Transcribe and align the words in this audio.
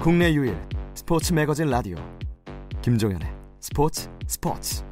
국내 0.00 0.32
유일 0.32 0.56
스포츠 0.96 1.32
매거진 1.32 1.70
라디오 1.70 1.96
김종현의 2.82 3.28
스포츠 3.60 4.08
스포츠 4.26 4.82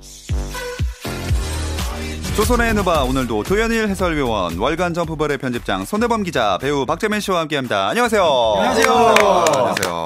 조선의 2.36 2.74
누바 2.74 3.02
오늘도 3.02 3.42
도현일 3.42 3.88
해설위원 3.88 4.58
월간 4.58 4.94
점프볼의 4.94 5.38
편집장 5.38 5.84
손대범 5.84 6.22
기자 6.22 6.56
배우 6.58 6.86
박재민 6.86 7.18
씨와 7.18 7.40
함께합니다. 7.40 7.88
안녕하세요. 7.88 8.22
안녕하세요. 8.58 8.92
안녕하세요. 8.92 10.04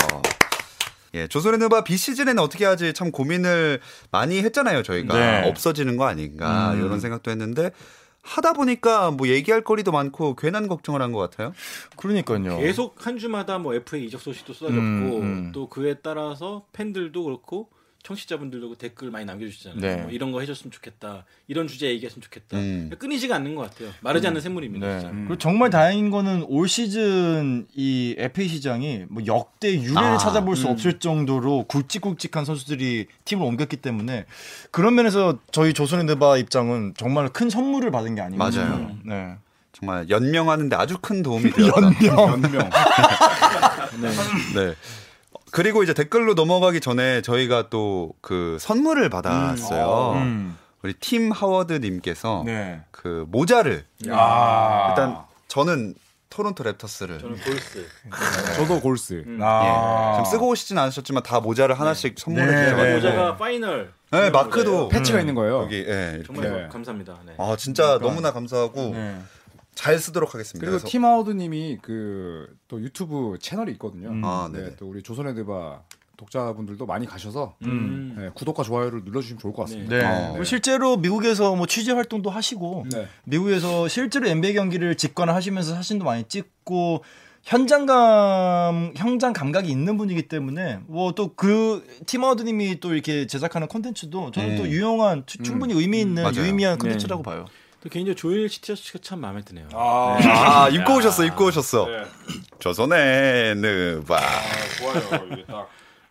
예, 1.15 1.29
조선의 1.29 1.59
누바 1.59 1.85
비시즌에는 1.85 2.39
어떻게 2.39 2.65
하지 2.65 2.95
참 2.95 3.11
고민을 3.11 3.81
많이 4.11 4.43
했잖아요. 4.43 4.83
저희가 4.83 5.19
네. 5.19 5.49
없어지는 5.49 5.97
거 5.99 6.07
아닌가 6.07 6.73
음. 6.73 6.85
이런 6.85 7.01
생각도 7.01 7.31
했는데 7.31 7.71
하다 8.27 8.55
보니까 8.55 9.13
뭐 9.13 9.29
얘기할 9.29 9.63
거리도 9.63 9.93
많고 9.93 10.35
괜한 10.35 10.67
걱정을 10.69 11.01
한 11.01 11.13
것 11.13 11.19
같아요. 11.21 11.53
그러니까요. 11.97 12.59
계속 12.59 13.07
한 13.07 13.19
주마다 13.19 13.59
뭐 13.59 13.73
FA 13.75 14.05
이적 14.05 14.21
소식도 14.21 14.53
쏟아졌고 14.53 14.81
음, 14.83 15.23
음. 15.23 15.53
또 15.53 15.69
그에 15.69 15.95
따라서 16.03 16.65
팬들도 16.73 17.23
그렇고 17.23 17.69
청취자분들도 18.07 18.77
댓글 18.77 19.11
많이 19.11 19.25
남겨주시잖아요. 19.25 19.81
네. 19.81 19.97
뭐 20.03 20.11
이런 20.13 20.31
거 20.31 20.39
해줬으면 20.41 20.71
좋겠다. 20.71 21.25
이런 21.49 21.67
주제 21.67 21.89
얘기했으면 21.89 22.23
좋겠다. 22.23 22.57
음. 22.57 22.91
끊이지가 22.97 23.35
않는 23.35 23.57
것 23.57 23.63
같아요. 23.63 23.91
마르지 24.01 24.29
않는 24.29 24.41
샘물입니다. 24.41 24.87
네. 24.87 25.01
진짜. 25.01 25.13
그리고 25.15 25.39
정말 25.39 25.71
다행인 25.71 26.11
거는 26.11 26.45
올 26.49 26.69
시즌 26.69 27.67
이 27.75 28.15
FA 28.17 28.47
시장이 28.47 29.07
뭐 29.09 29.25
역대 29.27 29.73
유례를 29.75 29.97
아, 29.97 30.19
찾아볼 30.19 30.55
수 30.55 30.69
없을 30.69 31.01
정도로 31.01 31.65
굵직굵직한 31.65 32.45
선수들이 32.45 33.07
팀을 33.25 33.45
옮겼기 33.45 33.79
때문에 33.79 34.27
그런 34.71 34.95
면에서 34.95 35.39
저희 35.51 35.73
조선의 35.75 36.05
느바 36.05 36.37
입장은 36.37 36.95
정말 36.97 37.29
큰 37.31 37.51
선물을 37.51 37.91
받은 37.91 38.15
게 38.15 38.21
아닌가. 38.21 38.45
맞아요. 38.45 38.53
싶어요. 38.53 38.97
네. 39.05 39.35
정말 39.73 40.09
연명하는데 40.09 40.77
아주 40.77 40.97
큰 41.03 41.23
도움이 41.25 41.51
되었다. 41.53 41.81
연명. 41.83 42.71
네. 44.55 44.75
그리고 45.53 45.83
이제 45.83 45.95
댓글로 45.95 46.35
넘어가기 46.35 46.81
전에 46.81 47.23
저희가 47.23 47.69
또 47.71 48.15
그 48.21 48.57
선물을 48.61 49.09
받았어요. 49.09 50.13
음. 50.17 50.57
우리 50.83 50.93
팀 50.95 51.31
하워드님께서 51.33 52.43
네. 52.47 52.83
그 52.91 53.25
모자를 53.29 53.85
아. 54.11 54.89
일단 54.91 55.19
저는 55.49 55.95
토론토 56.29 56.65
랩터스를 56.65 57.21
저는 57.21 57.37
골스. 57.41 57.87
저도 58.57 58.81
골스. 58.81 59.25
아. 59.41 60.13
예, 60.13 60.17
지금 60.17 60.31
쓰고 60.33 60.49
오시진 60.49 60.77
않으셨지만 60.79 61.23
다 61.23 61.41
모자를 61.41 61.79
하나씩 61.79 62.19
선물해 62.19 62.47
네, 62.47 62.53
주셔가지고 62.65 62.83
네, 62.85 62.95
모자가 62.95 63.37
final. 63.37 63.93
네, 64.11 64.31
마크도 64.31 64.71
모자예요. 64.71 64.89
패치가 64.89 65.21
있는 65.21 65.35
거예요. 65.35 65.63
여기 65.63 65.79
예, 65.87 66.23
정말 66.27 66.51
네. 66.51 66.69
감사합니다. 66.69 67.17
네. 67.27 67.35
아 67.39 67.57
진짜 67.57 67.99
너무나 68.01 68.33
감사하고 68.33 68.91
네. 68.93 69.19
잘 69.77 69.97
쓰도록 70.01 70.35
하겠습니다. 70.35 70.69
그리고 70.69 70.85
팀아우드님이 70.89 71.79
그 71.83 72.49
또 72.69 72.81
유튜브 72.83 73.37
채널이 73.41 73.71
있거든요. 73.73 74.11
아, 74.27 74.51
네. 74.53 74.75
또 74.77 74.89
우리 74.89 75.01
조선의 75.03 75.37
드바 75.37 75.83
독자분들도 76.17 76.85
많이 76.87 77.07
가셔서 77.07 77.55
음. 77.67 78.15
네, 78.19 78.31
구독과 78.35 78.63
좋아요를 78.65 79.03
눌러주시면 79.05 79.39
좋을 79.39 79.53
것 79.53 79.63
같습니다. 79.63 79.97
네. 79.99 80.03
어. 80.05 80.29
그리고 80.33 80.43
실제로 80.45 80.97
미국에서 80.97 81.55
뭐 81.55 81.67
취재 81.67 81.93
활동도 81.93 82.29
하시고 82.31 82.87
네. 82.91 83.07
미국에서 83.25 83.87
실제로 83.87 84.27
NBA 84.27 84.55
경기를 84.55 84.97
직관을 84.97 85.33
하시면서 85.35 85.75
사진도 85.75 86.05
많이 86.07 86.25
찍고 86.25 87.05
현장감 87.45 88.93
현장 88.97 89.33
감각이 89.33 89.71
있는 89.71 89.97
분이기 89.97 90.23
때문에 90.29 90.81
뭐 90.87 91.13
또 91.13 91.35
그 91.37 91.87
팀아우드님이 92.07 92.81
또 92.81 92.95
이렇게 92.95 93.27
제작하는 93.27 93.69
콘텐츠도 93.69 94.31
저는 94.33 94.51
음. 94.53 94.57
또 94.57 94.69
유용한 94.69 95.23
추- 95.27 95.39
충분히 95.43 95.75
의미 95.75 96.01
있는 96.01 96.23
맞아요. 96.25 96.37
유의미한 96.41 96.79
네. 96.79 96.83
콘텐츠라고 96.83 97.23
봐요. 97.23 97.45
또 97.87 97.91
개인적으로 97.91 98.17
조일 98.17 98.49
시티어스가 98.49 98.99
참 99.01 99.21
마음에 99.21 99.43
드네요. 99.43 99.69
아. 99.73 100.69
입고 100.73 100.97
오셨어 100.97 101.25
입고 101.25 101.47
오셨어. 101.47 101.87
조선의 102.59 103.55
느바. 103.57 104.19
좋아요. 104.79 105.27
이게 105.31 105.45
딱 105.47 105.69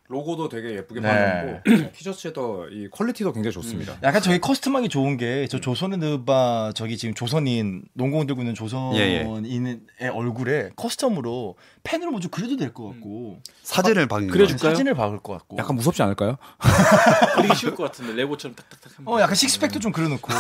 로고도 0.07 0.49
되게 0.49 0.75
예쁘게 0.75 0.99
네. 0.99 1.07
만들었고 1.07 1.91
티셔츠에도 1.97 2.67
이 2.69 2.87
퀄리티도 2.91 3.33
굉장히 3.33 3.51
좋습니다. 3.53 3.97
약간 4.03 4.21
저기 4.21 4.37
커스텀하기 4.39 4.89
좋은 4.91 5.17
게 5.17 5.47
저 5.49 5.59
조선의 5.59 5.97
느바 5.97 6.73
저기 6.75 6.95
지금 6.97 7.15
조선인 7.15 7.83
농공 7.93 8.27
들고 8.27 8.41
있는 8.41 8.53
조선인의 8.53 9.79
얼굴에 10.13 10.69
커스텀으로 10.75 11.55
펜으로 11.83 12.11
뭐좀 12.11 12.29
그려도 12.29 12.55
될 12.57 12.71
것 12.73 12.87
같고 12.89 13.39
사진을 13.63 14.07
박는 14.07 14.27
그래줄- 14.29 14.53
거. 14.53 14.57
줄까요? 14.57 14.71
사진을 14.73 14.93
박을 14.93 15.19
것 15.21 15.33
같고 15.33 15.57
약간 15.57 15.75
무섭지 15.75 16.03
않을까요? 16.03 16.37
그리기 17.37 17.55
쉬울 17.55 17.73
것 17.75 17.83
같은데 17.85 18.13
레고처럼 18.13 18.55
딱딱딱. 18.55 18.91
어 19.05 19.19
약간 19.19 19.33
식스팩도 19.35 19.79
좀 19.79 19.91
그려놓고 19.91 20.31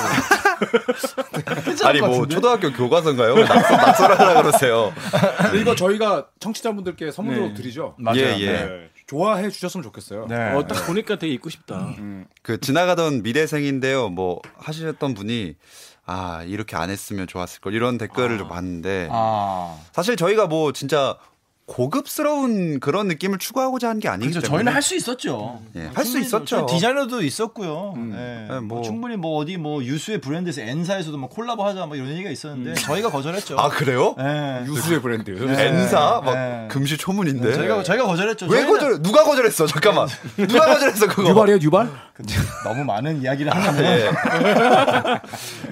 아니 1.83 1.99
뭐 2.01 2.27
초등학교 2.27 2.71
교과서인가요? 2.71 3.35
낙서하라 3.45 4.41
그러세요. 4.43 4.93
이거 5.59 5.75
저희가 5.75 6.27
청취자분들께 6.39 7.11
선물로 7.11 7.47
네. 7.49 7.53
드리죠. 7.53 7.95
맞아요. 7.97 8.19
예, 8.19 8.39
예. 8.39 8.51
네. 8.51 8.89
좋아해 9.07 9.49
주셨으면 9.49 9.83
좋겠어요. 9.83 10.25
네. 10.27 10.53
어, 10.53 10.65
딱 10.65 10.85
보니까 10.87 11.17
되게 11.17 11.33
입고 11.33 11.49
싶다. 11.49 11.93
그 12.41 12.59
지나가던 12.59 13.21
미대생인데요. 13.23 14.09
뭐 14.09 14.41
하시던 14.57 15.13
분이 15.13 15.55
아 16.05 16.43
이렇게 16.43 16.75
안 16.75 16.89
했으면 16.89 17.27
좋았을 17.27 17.61
걸 17.61 17.73
이런 17.73 17.97
댓글을 17.97 18.37
좀 18.37 18.47
봤는데 18.47 19.09
아 19.11 19.77
사실 19.91 20.15
저희가 20.15 20.47
뭐 20.47 20.71
진짜 20.71 21.17
고급스러운 21.67 22.79
그런 22.79 23.07
느낌을 23.07 23.39
추구하고자 23.39 23.89
한 23.89 23.99
게 23.99 24.07
아니기 24.09 24.29
그렇죠. 24.31 24.45
때문에 24.47 24.57
저희는 24.57 24.73
할 24.73 24.81
수 24.83 24.95
있었죠. 24.95 25.61
예, 25.75 25.83
뭐 25.83 25.91
할수 25.95 26.19
있었죠. 26.19 26.67
디자이너도 26.67 27.23
있었고요. 27.23 27.93
예, 27.97 28.15
네, 28.15 28.47
뭐, 28.49 28.61
뭐. 28.61 28.81
충분히 28.83 29.15
뭐 29.17 29.37
어디 29.37 29.57
뭐 29.57 29.83
유수의 29.83 30.21
브랜드에서 30.21 30.61
엔사에서도 30.61 31.17
뭐 31.17 31.27
콜라보 31.27 31.65
하자 31.65 31.87
뭐 31.87 31.95
이런 31.95 32.09
얘기가 32.09 32.29
있었는데 32.29 32.75
저희가 32.75 33.09
거절했죠. 33.09 33.57
아 33.57 33.69
그래요? 33.69 34.15
예. 34.19 34.63
유수의 34.67 35.01
브랜드. 35.01 35.31
N사 35.31 36.21
막 36.23 36.33
네. 36.35 36.67
금시 36.69 36.97
초문인데 36.97 37.53
저희가 37.55 37.81
저희가 37.83 38.05
거절했죠. 38.05 38.45
왜 38.45 38.59
저희는 38.61 38.71
거절? 38.73 39.01
누가 39.01 39.23
거절했어? 39.23 39.65
잠깐만 39.65 40.07
누가 40.37 40.65
거절했어 40.67 41.07
그거? 41.07 41.29
유발이에요, 41.29 41.59
유발? 41.63 41.89
너무 42.63 42.83
많은 42.83 43.21
이야기를 43.23 43.51
예. 43.79 44.11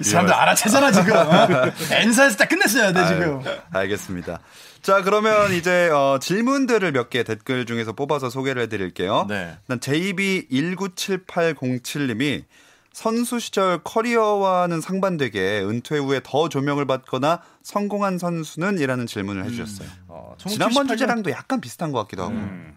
이 0.00 0.04
사람들 0.04 0.34
알아채잖아 0.34 0.90
지금. 0.92 1.14
어? 1.16 1.48
엔사에서 1.92 2.36
딱 2.36 2.48
끝냈어야 2.48 2.92
돼 2.92 3.06
지금. 3.06 3.40
아유, 3.46 3.56
알겠습니다. 3.70 4.40
자 4.84 5.00
그러면 5.02 5.52
이제 5.54 5.88
어, 5.88 6.18
질문들을 6.20 6.92
몇 6.92 7.08
개 7.08 7.22
댓글 7.22 7.64
중에서 7.64 7.92
뽑아서 7.94 8.28
소개를 8.28 8.60
해드릴게요. 8.62 9.24
네. 9.28 9.56
일단 9.62 9.78
JB19787님이 9.80 12.44
선수 12.92 13.40
시절 13.40 13.82
커리어와는 13.82 14.80
상반되게 14.82 15.62
은퇴 15.64 15.96
후에 15.98 16.20
더 16.22 16.48
조명을 16.50 16.84
받거나 16.86 17.40
성공한 17.62 18.18
선수는? 18.18 18.78
이라는 18.78 19.06
질문을 19.06 19.44
해주셨어요. 19.46 19.88
어, 20.08 20.34
지난번 20.38 20.86
1978년 20.86 20.88
주제랑도 20.90 21.30
약간 21.30 21.60
비슷한 21.62 21.90
것 21.90 21.98
같기도 22.00 22.24
하고. 22.24 22.34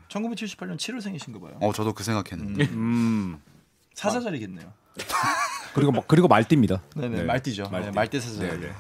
1978년 0.10 0.78
7월생이신가 0.78 1.42
봐요. 1.42 1.58
어, 1.62 1.72
저도 1.74 1.94
그 1.94 2.04
생각했는데. 2.04 2.64
음. 2.72 3.38
사사절이겠네요. 3.96 4.72
그리고 5.76 5.92
막- 5.92 6.08
그리고 6.08 6.28
말띠입니다. 6.28 6.82
네네 6.96 7.18
네. 7.18 7.24
말띠죠. 7.24 7.70
말띠. 7.70 7.86
네, 7.88 7.92
말띠 7.92 8.20
사사절. 8.20 8.60
네, 8.62 8.72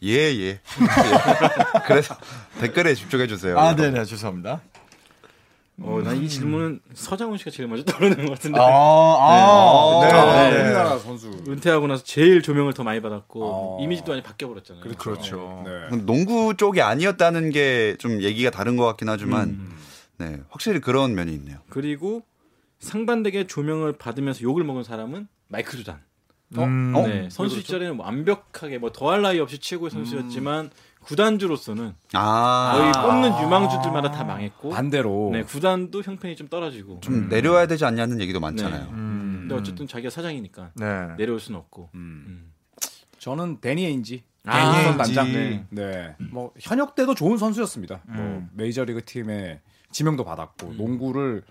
네. 0.00 0.08
예, 0.08 0.38
예. 0.40 0.60
그래서 1.86 2.16
댓글에 2.60 2.94
집중해 2.94 3.26
주세요. 3.26 3.58
아, 3.58 3.74
네 3.74 3.90
네 3.90 4.04
죄송합니다. 4.04 4.60
어, 5.80 6.00
난 6.02 6.16
이 6.20 6.28
질문은 6.28 6.80
서장훈 6.92 7.38
씨가 7.38 7.52
제일 7.52 7.68
먼저 7.68 7.84
떠오르는 7.84 8.26
것 8.26 8.32
같은데. 8.32 8.58
아, 8.58 8.64
아, 8.64 10.00
네. 10.02 10.12
아, 10.12 10.50
네. 10.50 10.62
우리나라 10.64 10.98
선수. 10.98 11.30
은퇴하고 11.46 11.86
나서 11.86 12.02
제일 12.02 12.42
조명을 12.42 12.74
더 12.74 12.82
많이 12.82 13.00
받았고 13.00 13.44
어. 13.44 13.78
이미지도 13.84 14.10
많이 14.12 14.22
바뀌어 14.22 14.48
버렸잖아요. 14.48 14.82
그렇죠. 14.98 15.62
네. 15.64 15.96
농구 16.04 16.54
쪽이 16.56 16.82
아니었다는 16.82 17.50
게 17.50 17.96
좀 18.00 18.22
얘기가 18.22 18.50
다른 18.50 18.76
것 18.76 18.86
같긴 18.86 19.08
하지만, 19.08 19.48
음. 19.50 19.76
네, 20.18 20.40
확실히 20.50 20.80
그런 20.80 21.14
면이 21.14 21.32
있네요. 21.34 21.58
그리고 21.70 22.22
상반되게 22.80 23.46
조명을 23.46 23.98
받으면서 23.98 24.42
욕을 24.42 24.64
먹은 24.64 24.82
사람은 24.82 25.28
마이클 25.48 25.78
조단. 25.78 26.00
음. 26.56 26.94
어? 26.96 27.06
네, 27.06 27.28
선수 27.30 27.60
시절에는 27.60 27.96
뭐 27.96 28.06
완벽하게 28.06 28.78
뭐 28.78 28.90
더할 28.90 29.22
나위 29.22 29.38
없이 29.38 29.58
최고의 29.58 29.90
선수였지만 29.90 30.70
구단주로서는 31.00 31.94
아, 32.14 32.72
거의 32.74 32.92
뽑는 32.92 33.42
유망주들마다 33.42 34.10
다 34.10 34.24
망했고 34.24 34.70
반대로 34.70 35.30
네, 35.32 35.42
구단도 35.42 36.02
형편이 36.02 36.36
좀 36.36 36.48
떨어지고. 36.48 37.00
좀 37.00 37.28
내려와야 37.28 37.66
되지 37.66 37.84
않냐는 37.84 38.20
얘기도 38.20 38.40
많잖아요. 38.40 38.84
네. 38.84 38.90
음. 38.90 39.36
근데 39.40 39.54
어쨌든 39.54 39.86
자기가 39.86 40.10
사장이니까 40.10 40.72
네. 40.74 41.16
내려올 41.16 41.40
수는 41.40 41.58
없고. 41.60 41.90
음. 41.94 42.24
음. 42.26 42.52
저는 43.18 43.60
데니 43.60 43.84
에인지. 43.84 44.22
아, 44.44 44.72
데니 44.72 44.84
에인지. 44.84 44.98
단장. 44.98 45.32
네. 45.32 45.64
네. 45.70 46.16
뭐 46.30 46.52
현역 46.58 46.94
때도 46.94 47.14
좋은 47.14 47.38
선수였습니다. 47.38 48.00
뭐 48.06 48.22
음. 48.22 48.50
메이저리그 48.54 49.04
팀에 49.04 49.60
지명도 49.90 50.24
받았고 50.24 50.74
농구를 50.74 51.42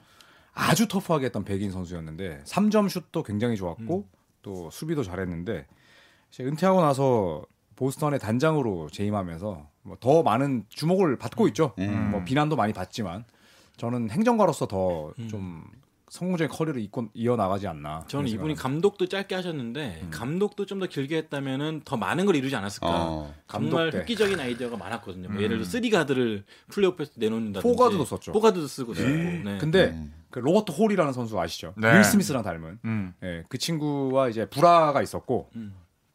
아주 0.54 0.88
터프하게 0.88 1.28
했던 1.28 1.44
백인 1.44 1.72
선수였는데 1.72 2.44
3점 2.46 2.90
슛도 2.90 3.24
굉장히 3.24 3.56
좋았고 3.56 4.08
또 4.48 4.70
수비도 4.72 5.04
잘했는데 5.04 5.66
은퇴하고 6.40 6.80
나서 6.82 7.44
보스턴의 7.76 8.18
단장으로 8.20 8.90
재임하면서 8.90 9.68
뭐 9.84 9.98
더 10.00 10.24
많은 10.24 10.64
주목을 10.70 11.18
받고 11.18 11.48
있죠. 11.50 11.74
음. 11.80 12.12
뭐 12.12 12.24
비난도 12.24 12.56
많이 12.56 12.72
받지만 12.72 13.26
저는 13.76 14.10
행정가로서 14.10 14.68
더좀 14.68 15.66
성공적인 16.10 16.50
커리어를 16.56 16.82
이권 16.82 17.10
이어 17.14 17.36
나가지 17.36 17.68
않나. 17.68 18.06
저는 18.08 18.30
이분이 18.30 18.56
감독도 18.56 19.08
짧게 19.08 19.36
하셨는데 19.36 20.08
감독도 20.12 20.66
좀 20.66 20.78
더 20.80 20.86
길게 20.86 21.18
했다면은 21.18 21.82
더 21.86 21.98
많은 21.98 22.26
걸 22.26 22.36
이루지 22.36 22.56
않았을까. 22.56 22.88
어, 22.88 23.34
정말 23.48 23.72
감독 23.72 23.90
때. 23.92 23.98
획기적인 24.00 24.40
아이디어가 24.40 24.78
많았거든요. 24.78 25.30
뭐 25.30 25.42
예를 25.42 25.58
들어 25.58 25.66
three 25.66 25.90
가드를 25.90 26.46
플레이오프에서 26.70 27.14
내놓는다든지 27.16 27.68
four 27.76 27.87
가드도 27.87 28.06
썼죠. 28.06 28.32
four 28.32 28.45
가드도 28.45 28.68
쓰고 28.68 28.94
쓰고. 28.94 29.08
네. 29.10 29.58
근데 29.60 30.00
그 30.30 30.40
로버트 30.40 30.72
호리라는 30.72 31.14
선수 31.14 31.40
아시죠? 31.40 31.74
네. 31.78 31.98
윌 31.98 32.04
스미스랑 32.04 32.44
닮은. 32.44 32.80
음. 32.86 33.14
예, 33.24 33.44
그 33.50 33.58
친구와 33.58 34.30
이제 34.30 34.46
불화가 34.46 35.02
있었고 35.02 35.50
음. 35.56 35.74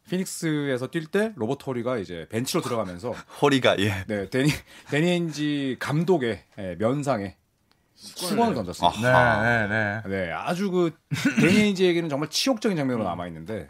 피닉스에서 0.08 0.88
뛸 0.88 1.10
때 1.10 1.32
로버트 1.36 1.64
호리가 1.64 1.98
이제 1.98 2.26
벤치로 2.30 2.60
들어가면서 2.62 3.12
호리가 3.42 3.78
예. 3.78 4.04
네 4.06 4.28
대니 4.30 4.48
대니 4.90 5.08
에인지 5.10 5.76
감독의 5.80 6.42
예, 6.58 6.76
면상에 6.78 7.36
수건을 8.02 8.54
던졌습니다. 8.54 9.08
아하. 9.08 9.42
네, 9.42 9.66
네, 9.68 10.02
네. 10.04 10.26
네, 10.26 10.32
아주 10.32 10.70
그 10.70 10.92
대니 11.40 11.60
에인지에게는 11.60 12.08
정말 12.08 12.28
치욕적인 12.28 12.76
장면으로 12.76 13.04
남아 13.04 13.26
있는데 13.28 13.68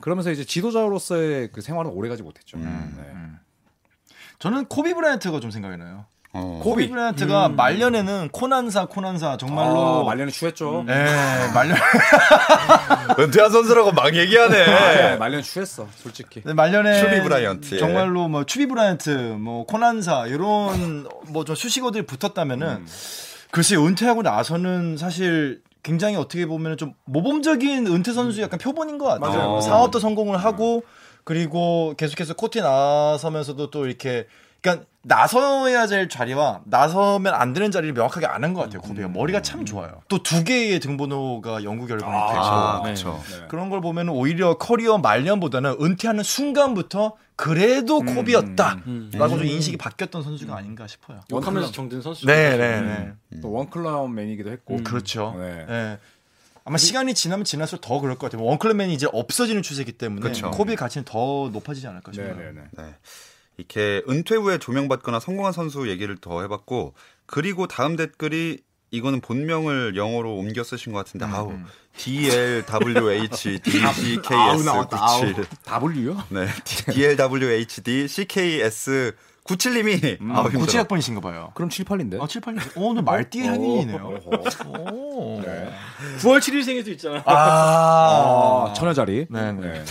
그러면서 0.00 0.30
이제 0.30 0.44
지도자로서의 0.44 1.50
그 1.52 1.60
생활은 1.60 1.90
오래가지 1.92 2.22
못했죠. 2.22 2.56
네. 2.58 2.66
저는 4.38 4.64
코비 4.66 4.94
브라이언트가 4.94 5.38
좀 5.40 5.50
생각이 5.52 5.76
나요. 5.76 6.06
어. 6.34 6.60
코비 6.64 6.88
브라이언트가 6.88 7.50
말년에는 7.50 8.30
코난사 8.32 8.86
코난사 8.86 9.36
정말로 9.36 10.00
아, 10.00 10.04
말년에 10.04 10.30
추했죠. 10.32 10.82
네, 10.86 11.04
말년 11.54 11.76
은퇴한 13.20 13.50
선수라고 13.50 13.92
막 13.92 14.06
아, 14.06 14.10
네, 14.10 14.20
얘기하네. 14.20 15.16
말년에 15.18 15.42
추했어, 15.42 15.86
솔직히. 15.96 16.40
네, 16.42 16.54
말년에 16.54 16.98
추비 17.00 17.20
브라이언트, 17.22 17.74
예. 17.74 17.78
정말로 17.78 18.28
뭐 18.28 18.44
추비 18.44 18.66
브라이언트, 18.66 19.10
뭐 19.38 19.66
코난사 19.66 20.26
이런 20.26 21.06
뭐 21.28 21.44
좀 21.44 21.54
수식어들이 21.54 22.06
붙었다면은 22.06 22.66
음. 22.66 22.86
글쎄 23.52 23.76
은퇴하고 23.76 24.22
나서는 24.22 24.96
사실 24.96 25.60
굉장히 25.82 26.16
어떻게 26.16 26.46
보면 26.46 26.78
좀 26.78 26.94
모범적인 27.04 27.86
은퇴 27.86 28.12
선수 28.12 28.40
약간 28.40 28.58
표본인 28.58 28.96
것 28.98 29.04
같아요. 29.06 29.36
맞아요. 29.38 29.60
사업도 29.60 29.98
성공을 30.00 30.38
하고 30.38 30.82
그리고 31.24 31.94
계속해서 31.98 32.34
코트에 32.34 32.62
나서면서도 32.62 33.70
또 33.70 33.86
이렇게 33.86 34.26
그러니까 34.62 34.86
나서야 35.02 35.86
될 35.86 36.08
자리와 36.08 36.60
나서면 36.64 37.34
안 37.34 37.52
되는 37.52 37.70
자리를 37.70 37.92
명확하게 37.94 38.26
아는 38.26 38.54
것 38.54 38.62
같아요. 38.62 38.80
코비가 38.80 39.08
머리가 39.08 39.42
참 39.42 39.66
좋아요. 39.66 40.00
또 40.08 40.22
두 40.22 40.44
개의 40.44 40.80
등번호가 40.80 41.62
영구 41.64 41.88
되고 41.88 42.00
아, 42.06 42.76
네. 42.78 42.82
그렇죠. 42.84 43.20
네. 43.28 43.46
그런 43.48 43.68
걸 43.68 43.80
보면 43.82 44.08
오히려 44.08 44.56
커리어 44.56 44.96
말년보다는 44.98 45.76
은퇴하는 45.78 46.22
순간부터 46.24 47.16
그래도 47.42 48.00
코비였다라고 48.00 48.82
음. 48.86 49.10
좀 49.10 49.44
인식이 49.44 49.76
바뀌었던 49.76 50.22
선수가 50.22 50.56
아닌가 50.56 50.86
싶어요. 50.86 51.20
욕하면서 51.28 51.72
정든 51.72 52.00
선수. 52.00 52.24
네, 52.24 52.56
네, 52.56 52.80
네. 52.80 53.40
또 53.40 53.50
원클라운맨이기도 53.50 54.50
했고. 54.52 54.76
그렇죠. 54.84 55.34
네. 55.36 55.66
네. 55.66 55.98
아마 56.64 56.78
시간이 56.78 57.14
지나면 57.14 57.44
지날수록 57.44 57.80
더 57.80 57.98
그럴 57.98 58.16
것 58.16 58.30
같아요. 58.30 58.46
원클럽맨이 58.46 58.94
이제 58.94 59.08
없어지는 59.12 59.62
추세이기 59.62 59.92
때문에 59.92 60.20
그렇죠. 60.20 60.52
코비의 60.52 60.76
가치는 60.76 61.04
더 61.04 61.50
높아지지 61.52 61.88
않을까 61.88 62.12
네, 62.12 62.16
싶어요. 62.16 62.36
네, 62.36 62.52
네. 62.52 62.62
네. 62.78 62.94
이렇게 63.56 64.02
은퇴 64.08 64.36
후에 64.36 64.58
조명받거나 64.58 65.18
성공한 65.18 65.52
선수 65.52 65.88
얘기를 65.88 66.16
더 66.16 66.42
해봤고 66.42 66.94
그리고 67.26 67.66
다음 67.66 67.96
댓글이 67.96 68.60
이거는 68.92 69.20
본명을 69.20 69.96
영어로 69.96 70.36
옮겨 70.36 70.62
쓰신 70.62 70.92
것 70.92 71.04
같은데 71.04 71.26
아우 71.26 71.54
D 71.96 72.30
L 72.30 72.62
W 72.66 73.10
H 73.10 73.58
D 73.60 73.70
C 73.94 74.20
K 74.22 74.36
아우, 74.36 74.54
S 74.54 74.64
나왔다, 74.64 74.96
아우. 75.00 75.20
97 75.20 75.46
W요? 76.06 76.22
네 76.28 76.46
D 76.92 77.04
L 77.04 77.16
W 77.16 77.50
H 77.50 77.82
D 77.82 78.06
C 78.06 78.24
K 78.26 78.60
S 78.60 79.12
97님이 79.44 80.18
아우 80.32 80.48
힘들어. 80.50 80.84
97학번이신가 80.84 81.20
봐요. 81.22 81.50
그럼 81.54 81.68
7, 81.68 81.84
8인데? 81.84 82.22
아, 82.22 82.28
7, 82.28 82.40
8. 82.42 82.54
오, 82.76 82.90
오늘 82.90 83.02
말띠의 83.02 83.48
향인이네요. 83.48 84.20
오. 84.66 85.40
9월 85.42 86.38
7일 86.38 86.62
생일 86.62 86.84
수 86.84 86.90
있잖아. 86.90 87.22
아. 87.26 88.68
아, 88.68 88.72
천여자리. 88.74 89.26
네, 89.28 89.52
네. 89.52 89.60
네. 89.60 89.84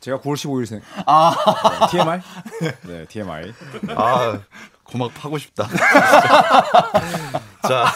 제가 0.00 0.18
9월 0.18 0.34
15일생. 0.34 0.80
아. 1.06 1.34
네, 1.70 1.86
TMI? 1.92 2.20
네, 2.82 3.06
TMI. 3.06 3.52
아 3.96 4.40
고막 4.84 5.12
파고 5.14 5.38
싶다. 5.38 5.68
자 7.68 7.86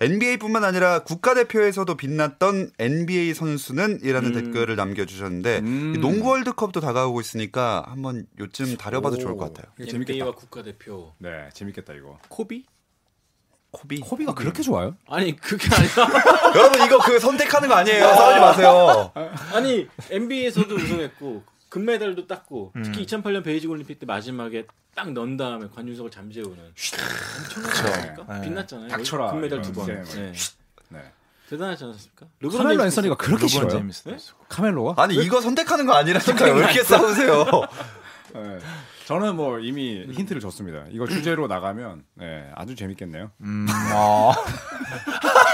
NBA뿐만 0.00 0.64
아니라 0.64 1.00
국가대표에서도 1.00 1.94
빛났던 1.96 2.72
NBA 2.78 3.34
선수는이라는 3.34 4.32
댓글을 4.32 4.74
남겨주셨는데 4.76 5.58
음. 5.60 5.92
이 5.96 5.98
농구 6.00 6.30
월드컵도 6.30 6.80
다가오고 6.80 7.20
있으니까 7.20 7.84
한번 7.86 8.26
요쯤 8.40 8.76
다뤄봐도 8.76 9.18
좋을 9.18 9.36
것 9.36 9.52
같아요. 9.52 9.72
NBA와 9.78 10.32
국가대표 10.32 11.12
네, 11.18 11.48
재밌겠다 11.54 11.92
이거. 11.94 12.18
코비? 12.28 12.66
코비. 13.70 14.00
코비가 14.00 14.34
그렇게 14.34 14.62
좋아요? 14.62 14.96
아니 15.08 15.34
그게 15.36 15.66
아니라 15.74 16.52
여러분 16.54 16.82
이거 16.84 16.98
그 16.98 17.18
선택하는 17.18 17.68
거 17.68 17.74
아니에요. 17.76 18.04
싸우지 18.04 18.40
마세요. 18.40 19.12
아니 19.54 19.88
NBA에서도 20.10 20.74
우승했고 20.74 21.42
금메달도 21.72 22.26
땄고 22.26 22.74
특히 22.84 23.06
2008년 23.06 23.42
베이징 23.42 23.70
올림픽 23.70 23.98
때 23.98 24.04
마지막에 24.04 24.66
딱 24.94 25.10
넣은 25.10 25.38
다음에 25.38 25.68
관중석을 25.74 26.10
잠재우는 26.10 26.58
엄청나니까 27.56 28.26
네. 28.28 28.40
빛났잖아요. 28.42 28.88
닥쳐라. 28.88 29.30
금메달 29.30 29.62
두 29.62 29.72
번. 29.72 29.86
네. 29.86 30.04
네. 30.04 30.32
네. 30.90 31.12
대단하지 31.48 31.84
않았습니까? 31.84 32.26
카멜로 32.58 32.84
앤서니가 32.84 33.16
그렇게 33.16 33.46
싫어요? 33.46 33.70
제임스. 33.70 34.08
네? 34.10 34.16
카멜로가? 34.50 35.02
아니 35.02 35.14
이거 35.14 35.40
선택하는 35.40 35.86
거 35.86 35.94
아니라니까요. 35.94 36.52
왜 36.52 36.58
이렇게 36.58 36.82
싸우세요? 36.82 37.46
네. 38.34 38.58
저는 39.06 39.36
뭐 39.36 39.58
이미 39.58 40.04
힌트를 40.12 40.42
줬습니다. 40.42 40.84
이거 40.90 41.06
주제로 41.06 41.46
나가면 41.46 42.04
네, 42.14 42.50
아주 42.54 42.76
재밌겠네요. 42.76 43.30
음, 43.40 43.66
아. 43.70 44.34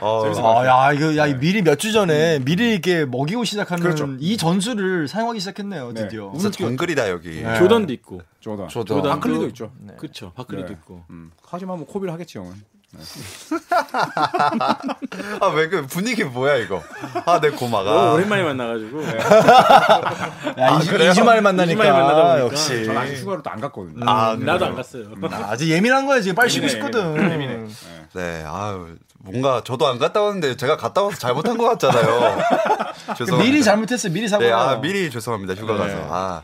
어, 0.00 0.24
아, 0.24 0.66
야, 0.66 0.92
이거, 0.92 1.16
야, 1.16 1.26
미리 1.38 1.62
몇 1.62 1.80
주 1.80 1.92
전에 1.92 2.38
미리 2.40 2.72
이렇게 2.72 3.04
먹이고 3.06 3.44
시작하는 3.44 3.82
그렇죠. 3.82 4.08
이 4.18 4.36
전술을 4.36 5.08
사용하기 5.08 5.40
시작했네요, 5.40 5.92
네. 5.92 6.02
드디어. 6.02 6.32
진짜 6.38 6.50
정글이다 6.50 7.08
여기. 7.10 7.42
네. 7.42 7.58
조던도 7.58 7.92
있고. 7.94 8.20
조던. 8.40 8.68
조던. 8.68 9.02
바클리도 9.02 9.46
있죠. 9.48 9.72
그렇죠. 9.96 10.32
바클리도 10.34 10.68
네. 10.68 10.72
있고. 10.74 11.04
음. 11.10 11.30
하지만 11.46 11.78
뭐 11.78 11.86
코비를 11.86 12.12
하겠지 12.12 12.38
형은. 12.38 12.52
아왜 15.40 15.68
그 15.68 15.86
분위기 15.86 16.24
뭐야 16.24 16.56
이거? 16.56 16.82
아내 17.26 17.48
어, 17.48 17.52
고마가. 17.52 18.12
오랜만에 18.14 18.42
만나가지고. 18.42 19.02
야, 19.04 19.10
아, 20.56 20.78
2주, 20.80 20.90
그래요? 20.90 21.12
2주 21.12 21.24
만에 21.24 21.40
만나니까. 21.40 21.74
2주 21.74 21.78
만에 21.78 21.92
만나다 21.92 22.22
보니까 22.22 22.40
역시. 22.40 22.84
전 22.84 22.96
아직 22.96 23.14
휴가로 23.16 23.42
또안 23.42 23.60
갔거든요. 23.60 24.08
아, 24.08 24.36
나도 24.38 24.66
안? 24.66 24.74
갔어요. 24.74 25.04
아, 25.30 25.46
아직 25.50 25.68
예민한 25.68 26.06
거야, 26.06 26.20
지금. 26.20 26.34
빨리 26.34 26.50
쉬고 26.50 26.66
예민해, 26.66 26.86
싶거든. 26.88 27.32
예민해. 27.32 27.66
네, 28.14 28.44
아유 28.46 28.96
뭔가 29.20 29.62
저도 29.64 29.86
안 29.86 29.98
갔다 29.98 30.20
왔는데 30.22 30.56
제가 30.56 30.76
갔다 30.76 31.02
와서 31.02 31.16
잘못한 31.16 31.56
것 31.56 31.64
같잖아요. 31.66 32.38
죄송합니다. 33.16 33.36
미리 33.36 33.62
잘못했어요, 33.62 34.12
미리 34.12 34.26
사고. 34.28 34.42
네, 34.42 34.50
아 34.50 34.80
미리 34.80 35.10
죄송합니다 35.10 35.54
휴가 35.54 35.76
가서. 35.76 35.94
네. 35.94 36.06
아 36.10 36.42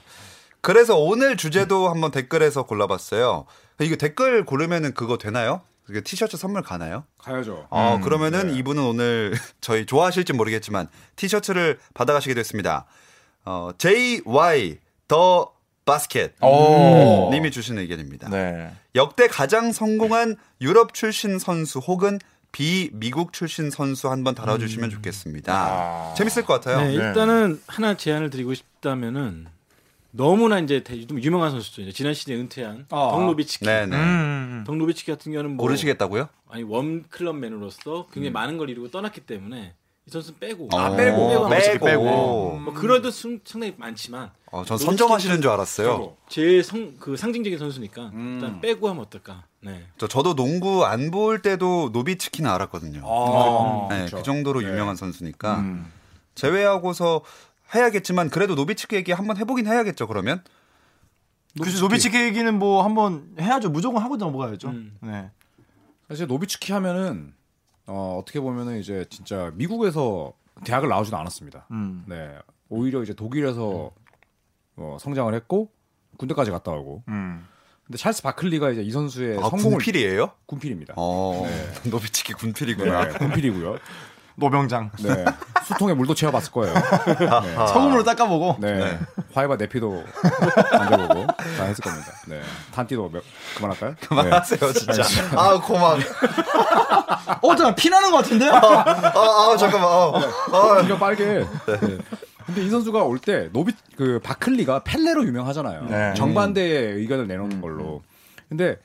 그래서 0.61 0.97
오늘 0.97 1.37
주제도 1.37 1.89
한번 1.89 2.11
댓글에서 2.13 2.65
골라봤어요. 2.65 3.47
이거 3.81 3.97
댓글 3.97 4.45
고르면은 4.45 4.95
그거 4.95 5.19
되나요? 5.19 5.63
티셔츠 6.05 6.37
선물 6.37 6.63
가나요? 6.63 7.05
가야죠. 7.19 7.67
어, 7.71 8.01
그러면은 8.03 8.55
이분은 8.55 8.83
오늘 8.83 9.35
저희 9.61 9.87
좋아하실지 9.87 10.33
모르겠지만 10.33 10.89
티셔츠를 11.17 11.79
받아가시게 11.95 12.35
됐습니다. 12.35 12.87
어, 13.45 13.71
JY 13.79 14.79
더 15.09 15.53
바스켓 15.85 16.35
오. 16.43 17.31
님이 17.31 17.51
주신 17.53 17.79
의견입니다. 17.79 18.29
네. 18.29 18.73
역대 18.97 19.29
가장 19.29 19.73
성공한 19.73 20.37
유럽 20.61 20.95
출신 20.95 21.39
선수 21.39 21.79
혹은 21.79 22.19
비미국 22.51 23.33
출신 23.33 23.71
선수 23.71 24.11
한번 24.11 24.35
달아주시면 24.35 24.91
좋겠습니다. 24.91 26.15
재밌을 26.17 26.45
것 26.45 26.55
같아요. 26.55 26.87
네, 26.87 26.95
일단은 26.95 27.61
하나 27.67 27.97
제안을 27.97 28.31
드리고 28.31 28.55
싶다면은 28.55 29.47
너무나 30.17 30.59
이제 30.59 30.83
대- 30.83 31.07
좀 31.07 31.23
유명한 31.23 31.51
선수죠. 31.51 31.91
지난 31.93 32.15
시즌에 32.15 32.37
은퇴한 32.37 32.87
아. 32.91 33.09
덩노비치키. 33.13 33.65
네네. 33.65 33.97
음. 33.97 34.65
덩노비치키 34.67 35.11
같은 35.13 35.33
경우는 35.33 35.57
뭐 35.57 35.65
모르시겠다고요? 35.67 36.29
아니 36.49 36.63
원 36.63 37.05
클럽맨으로서 37.09 38.07
굉장히 38.13 38.31
많은 38.33 38.57
걸 38.57 38.71
이루고 38.71 38.91
떠났기 38.91 39.23
때문에 39.23 39.75
이 40.07 40.11
선수는 40.11 40.39
빼고 40.39 40.69
아, 40.73 40.95
빼고 40.97 41.29
빼고. 41.29 41.49
빼고 41.49 41.49
빼고. 41.49 41.85
빼고. 41.85 42.59
뭐 42.65 42.75
그래도 42.75 43.11
승- 43.11 43.41
상당히 43.45 43.75
많지만 43.77 44.31
어, 44.53 44.65
전 44.65 44.79
선점하시는 44.79 45.43
줄 45.43 45.51
알았어요. 45.51 46.17
제일 46.29 46.63
성, 46.63 46.95
그 46.99 47.17
상징적인 47.17 47.59
선수니까 47.59 48.11
음. 48.15 48.39
일단 48.41 48.61
빼고 48.61 48.89
하면 48.89 49.03
어떨까? 49.03 49.45
네. 49.61 49.85
저, 49.99 50.07
저도 50.07 50.35
농구 50.35 50.85
안 50.87 51.11
볼 51.11 51.43
때도 51.43 51.91
노비츠키는 51.93 52.49
알았거든요. 52.49 53.03
아, 53.05 53.89
네, 53.91 53.97
그렇죠. 53.99 54.17
그 54.19 54.23
정도로 54.23 54.61
네. 54.61 54.69
유명한 54.69 54.95
선수니까 54.97 55.59
음. 55.59 55.93
제외하고서 56.37 57.23
해야겠지만 57.75 58.31
그래도 58.31 58.55
노비츠키 58.55 58.97
얘기 58.97 59.13
한번 59.13 59.37
해보긴 59.37 59.67
해야겠죠. 59.67 60.07
그러면 60.07 60.43
그래서 61.61 61.81
노비츠키 61.81 62.17
얘기는 62.17 62.59
뭐 62.59 62.85
한번 62.85 63.35
해야죠. 63.41 63.71
무조건 63.71 64.03
하고 64.03 64.17
넘어가야죠. 64.17 64.69
음. 64.69 64.97
네. 65.01 65.31
사실 66.09 66.27
노비츠키 66.27 66.73
하면은 66.73 67.35
어, 67.87 68.19
어떻게 68.21 68.41
보면은 68.41 68.79
이제 68.79 69.05
진짜 69.09 69.51
미국에서 69.55 70.33
대학을 70.65 70.89
나오지도 70.89 71.17
않았습니다. 71.17 71.67
음. 71.71 72.05
네, 72.07 72.37
오히려 72.69 73.03
이제 73.03 73.15
독일에서 73.15 73.91
어, 74.77 74.97
성장을 75.01 75.33
했고 75.35 75.71
군대까지 76.19 76.51
갔다 76.51 76.73
오고 76.73 77.05
음. 77.09 77.47
근데 77.85 77.99
찰스 77.99 78.23
바클리가 78.23 78.71
이제 78.71 78.83
이 78.83 78.91
선수의 78.91 79.39
아, 79.39 79.43
성공을 79.43 79.79
군필이에요? 79.79 80.33
군필입니다. 80.47 80.95
어, 80.97 81.47
노비츠키 81.89 82.33
군필이구나. 82.35 83.05
네, 83.09 83.19
군필이고요. 83.19 83.79
노병장 84.37 84.91
네. 85.03 85.25
수통에 85.65 85.95
물도 85.95 86.15
채워봤을 86.15 86.53
거예요. 86.53 86.75
네. 86.75 87.67
소금으로 87.73 88.05
닦아보고 88.05 88.57
네. 88.61 88.75
네. 88.75 88.99
화이바 89.35 89.57
내피도 89.57 90.05
만져보고 90.73 91.27
다 91.27 91.65
했을 91.65 91.83
겁니다. 91.83 92.13
네. 92.29 92.41
탄띠도 92.73 93.11
몇, 93.11 93.23
그만할까요? 93.57 93.91
네. 93.99 94.07
그만하세요, 94.07 94.73
진짜. 94.75 95.03
아, 95.37 95.59
고마워. 95.61 95.97
어 97.43 97.57
잠깐 97.57 97.75
피 97.75 97.89
나는 97.91 98.11
것 98.11 98.19
같은데 98.19 98.49
아, 98.49 98.57
아, 98.59 99.57
잠깐만. 99.59 99.89
아, 99.91 100.33
아. 100.53 100.81
진짜 100.81 100.99
빨개. 100.99 101.25
네. 101.25 101.47
근데 102.47 102.63
이 102.63 102.71
선수가 102.71 103.03
올 103.03 103.19
때 103.19 103.49
노비 103.53 103.73
그 103.97 104.21
바클리가 104.23 104.85
펠레로 104.85 105.25
유명하잖아요. 105.25 105.85
네. 105.87 106.15
정반대의 106.15 106.95
의견을 106.95 107.27
내놓는 107.27 107.61
걸로. 107.61 108.03
근데 108.49 108.77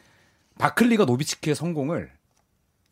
바클리가 0.58 1.06
노비츠키의 1.06 1.56
성공을 1.56 2.10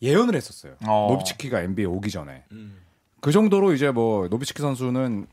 예언을 0.02 0.36
했었어요. 0.36 0.76
어. 0.88 1.08
노비츠키가 1.12 1.62
NBA 1.62 1.86
오기 1.86 2.10
전에. 2.10 2.44
음. 2.52 2.78
그 3.22 3.32
정도로 3.32 3.74
이제 3.74 3.92
뭐 3.92 4.28
노비츠키 4.30 4.62
선수는 4.62 5.28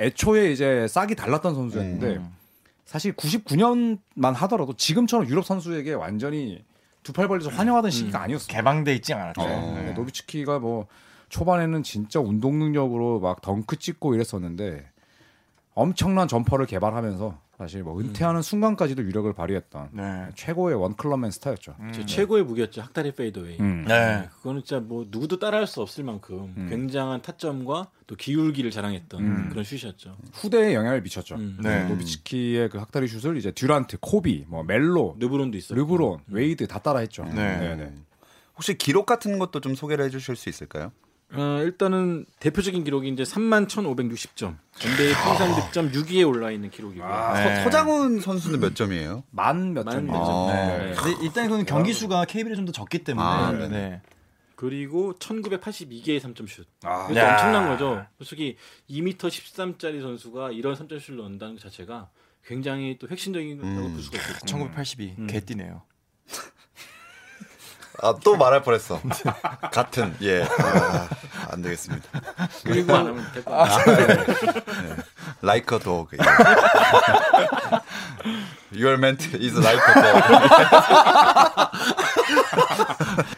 애초에 0.00 0.52
이제 0.52 0.86
싹이 0.88 1.16
달랐던 1.16 1.54
선수였는데 1.54 2.20
사실 2.84 3.12
99년만 3.14 4.32
하더라도 4.34 4.72
지금처럼 4.74 5.28
유럽 5.28 5.44
선수에게 5.44 5.94
완전히 5.94 6.64
두 7.02 7.12
팔 7.12 7.26
벌려서 7.26 7.48
환영하던 7.50 7.90
시기가 7.90 8.20
아니었어요. 8.22 8.48
개방돼 8.54 8.94
있지 8.96 9.14
않았죠. 9.14 9.40
어. 9.40 9.72
네, 9.82 9.92
노비츠키가 9.92 10.58
뭐 10.58 10.86
초반에는 11.30 11.82
진짜 11.82 12.20
운동 12.20 12.58
능력으로 12.58 13.18
막 13.20 13.40
덩크 13.40 13.76
찍고 13.76 14.14
이랬었는데 14.14 14.86
엄청난 15.74 16.28
jumper를 16.28 16.66
개발하면서 16.66 17.38
사실 17.58 17.82
뭐 17.82 17.98
은퇴하는 17.98 18.40
순간까지도 18.40 19.02
위력을 19.02 19.32
발휘했던 19.32 19.88
네. 19.92 20.28
최고의 20.36 20.76
one 20.76 20.93
club 20.93 21.15
man 21.15 21.32
스타였죠. 21.32 21.74
제 21.92 22.06
최고의 22.06 22.44
무기였죠. 22.44 22.82
학다리 22.82 23.10
fadeaway. 23.10 23.58
음. 23.58 23.84
네. 23.86 24.28
그거는 24.36 24.62
진짜 24.62 24.80
뭐 24.80 25.06
누구도 25.10 25.40
따라할 25.40 25.66
수 25.66 25.82
없을 25.82 26.04
만큼 26.04 26.68
굉장한 26.70 27.20
타점과 27.22 27.90
또 28.06 28.14
기울기를 28.14 28.70
자랑했던 28.70 29.20
음. 29.20 29.48
그런 29.50 29.64
슛이었죠. 29.64 30.16
후대에 30.34 30.72
영향을 30.72 31.02
미쳤죠. 31.02 31.34
음. 31.34 31.58
네. 31.60 31.88
노비츠키의 31.88 32.68
그 32.68 32.78
학다리 32.78 33.08
슛을 33.08 33.36
이제 33.36 33.50
듀란트, 33.50 33.98
코비, 34.00 34.44
뭐 34.46 34.62
멜로, 34.62 35.16
르브론도 35.18 35.58
있었고. 35.58 35.74
르브론, 35.74 36.20
웨이드 36.28 36.68
다 36.68 36.78
따라했죠. 36.78 37.24
네. 37.24 37.74
네. 37.74 37.92
혹시 38.54 38.78
기록 38.78 39.04
같은 39.06 39.40
것도 39.40 39.60
좀 39.60 39.74
소개를 39.74 40.04
해주실 40.04 40.36
수 40.36 40.48
있을까요? 40.48 40.92
어, 41.34 41.60
일단은 41.62 42.24
대표적인 42.40 42.84
기록이 42.84 43.08
이제 43.10 43.22
31,560점. 43.22 44.56
NBA 44.82 45.12
통산 45.12 45.54
득점 45.54 45.92
6위에 45.92 46.26
올라 46.26 46.50
있는 46.50 46.70
기록이고요. 46.70 47.32
네. 47.34 47.56
서, 47.56 47.64
서장훈 47.64 48.20
선수는 48.20 48.60
몇 48.60 48.74
점이에요? 48.74 49.24
만몇 49.30 49.84
만 49.84 49.94
점. 49.94 50.06
몇 50.06 50.12
점. 50.24 50.48
아. 50.48 50.52
네. 50.52 50.94
근데 50.94 51.24
일단 51.24 51.44
이거는 51.46 51.66
경기 51.66 51.92
수가 51.92 52.24
KBL이 52.24 52.56
좀더 52.56 52.72
적기 52.72 53.04
때문에 53.04 53.26
아, 53.26 53.52
네. 53.52 54.00
그리고 54.56 55.14
1982개의 55.18 56.18
3점 56.20 56.48
슛. 56.48 56.66
아, 56.82 57.04
이것도 57.04 57.20
야. 57.20 57.32
엄청난 57.34 57.68
거죠. 57.68 58.04
솔직히 58.18 58.56
2m 58.90 59.18
13짜리 59.18 60.00
선수가 60.00 60.52
이런 60.52 60.74
3점 60.74 60.98
슛을 60.98 61.16
넣는다는 61.18 61.54
것 61.54 61.62
자체가 61.62 62.08
굉장히 62.44 62.98
또 62.98 63.06
혁신적이라고 63.06 63.66
음. 63.68 63.92
볼 63.92 64.02
수가 64.02 64.16
있겠고. 64.16 64.46
1982 64.46 65.14
음. 65.18 65.26
개띠네요. 65.26 65.82
아, 68.00 68.14
또 68.22 68.36
말할 68.36 68.62
뻔했어. 68.62 69.00
같은, 69.72 70.14
예. 70.22 70.42
아, 70.44 71.08
안 71.50 71.62
되겠습니다. 71.62 72.06
그리고 72.62 72.94
안 72.94 73.08
하면 73.08 73.26
될것 73.32 73.52
아, 73.52 73.64
같아요. 73.64 74.06
네. 74.06 74.96
Like 75.42 75.76
a 75.76 75.82
dog. 75.82 76.16
예. 76.16 76.18
Your 78.72 78.98
ment 78.98 79.24
is 79.34 79.58
like 79.58 79.82
a 79.88 79.94
dog. 79.94 80.22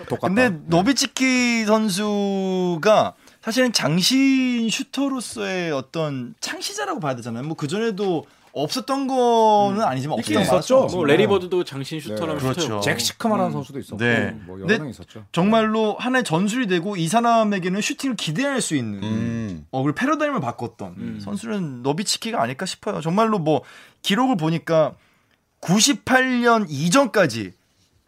똑같다. 0.09 0.29
근데 0.29 0.50
노비치키 0.67 1.64
선수가 1.64 3.14
사실은 3.43 3.73
장신 3.73 4.69
슈터로서의 4.69 5.73
어떤 5.73 6.35
창시자라고 6.40 7.00
봐야 7.00 7.17
되잖아요. 7.17 7.45
뭐 7.45 7.57
그전에도 7.57 8.26
없었던 8.52 9.07
거는 9.07 9.83
아니지만 9.83 10.19
있긴 10.19 10.38
없었던 10.38 10.59
있었죠. 10.59 10.97
뭐 10.97 11.04
레리 11.04 11.26
버드도 11.26 11.64
장신 11.64 12.00
슈터라면 12.00 12.37
네. 12.37 12.42
그렇죠. 12.42 12.61
슈터였고. 12.61 12.83
잭 12.83 13.00
시크만하는 13.00 13.52
선수도 13.52 13.78
있었고 13.78 13.99
네. 13.99 14.37
뭐 14.47 14.61
여러 14.61 14.78
명 14.78 14.88
있었죠. 14.88 15.25
정말로 15.33 15.95
하나의 15.99 16.25
전술이 16.25 16.66
되고 16.66 16.97
이 16.97 17.09
사람에게는 17.09 17.80
슈팅을 17.80 18.16
기대할 18.16 18.61
수 18.61 18.75
있는 18.75 19.02
음. 19.02 19.66
어, 19.71 19.83
그리고 19.83 19.95
패러다임을 19.95 20.40
바꿨던 20.40 20.95
음. 20.99 21.21
선수는 21.23 21.83
너비치키가 21.83 22.42
아닐까 22.42 22.66
싶어요. 22.66 23.00
정말로 23.00 23.38
뭐 23.38 23.62
기록을 24.02 24.37
보니까 24.37 24.95
98년 25.61 26.66
이전까지 26.69 27.52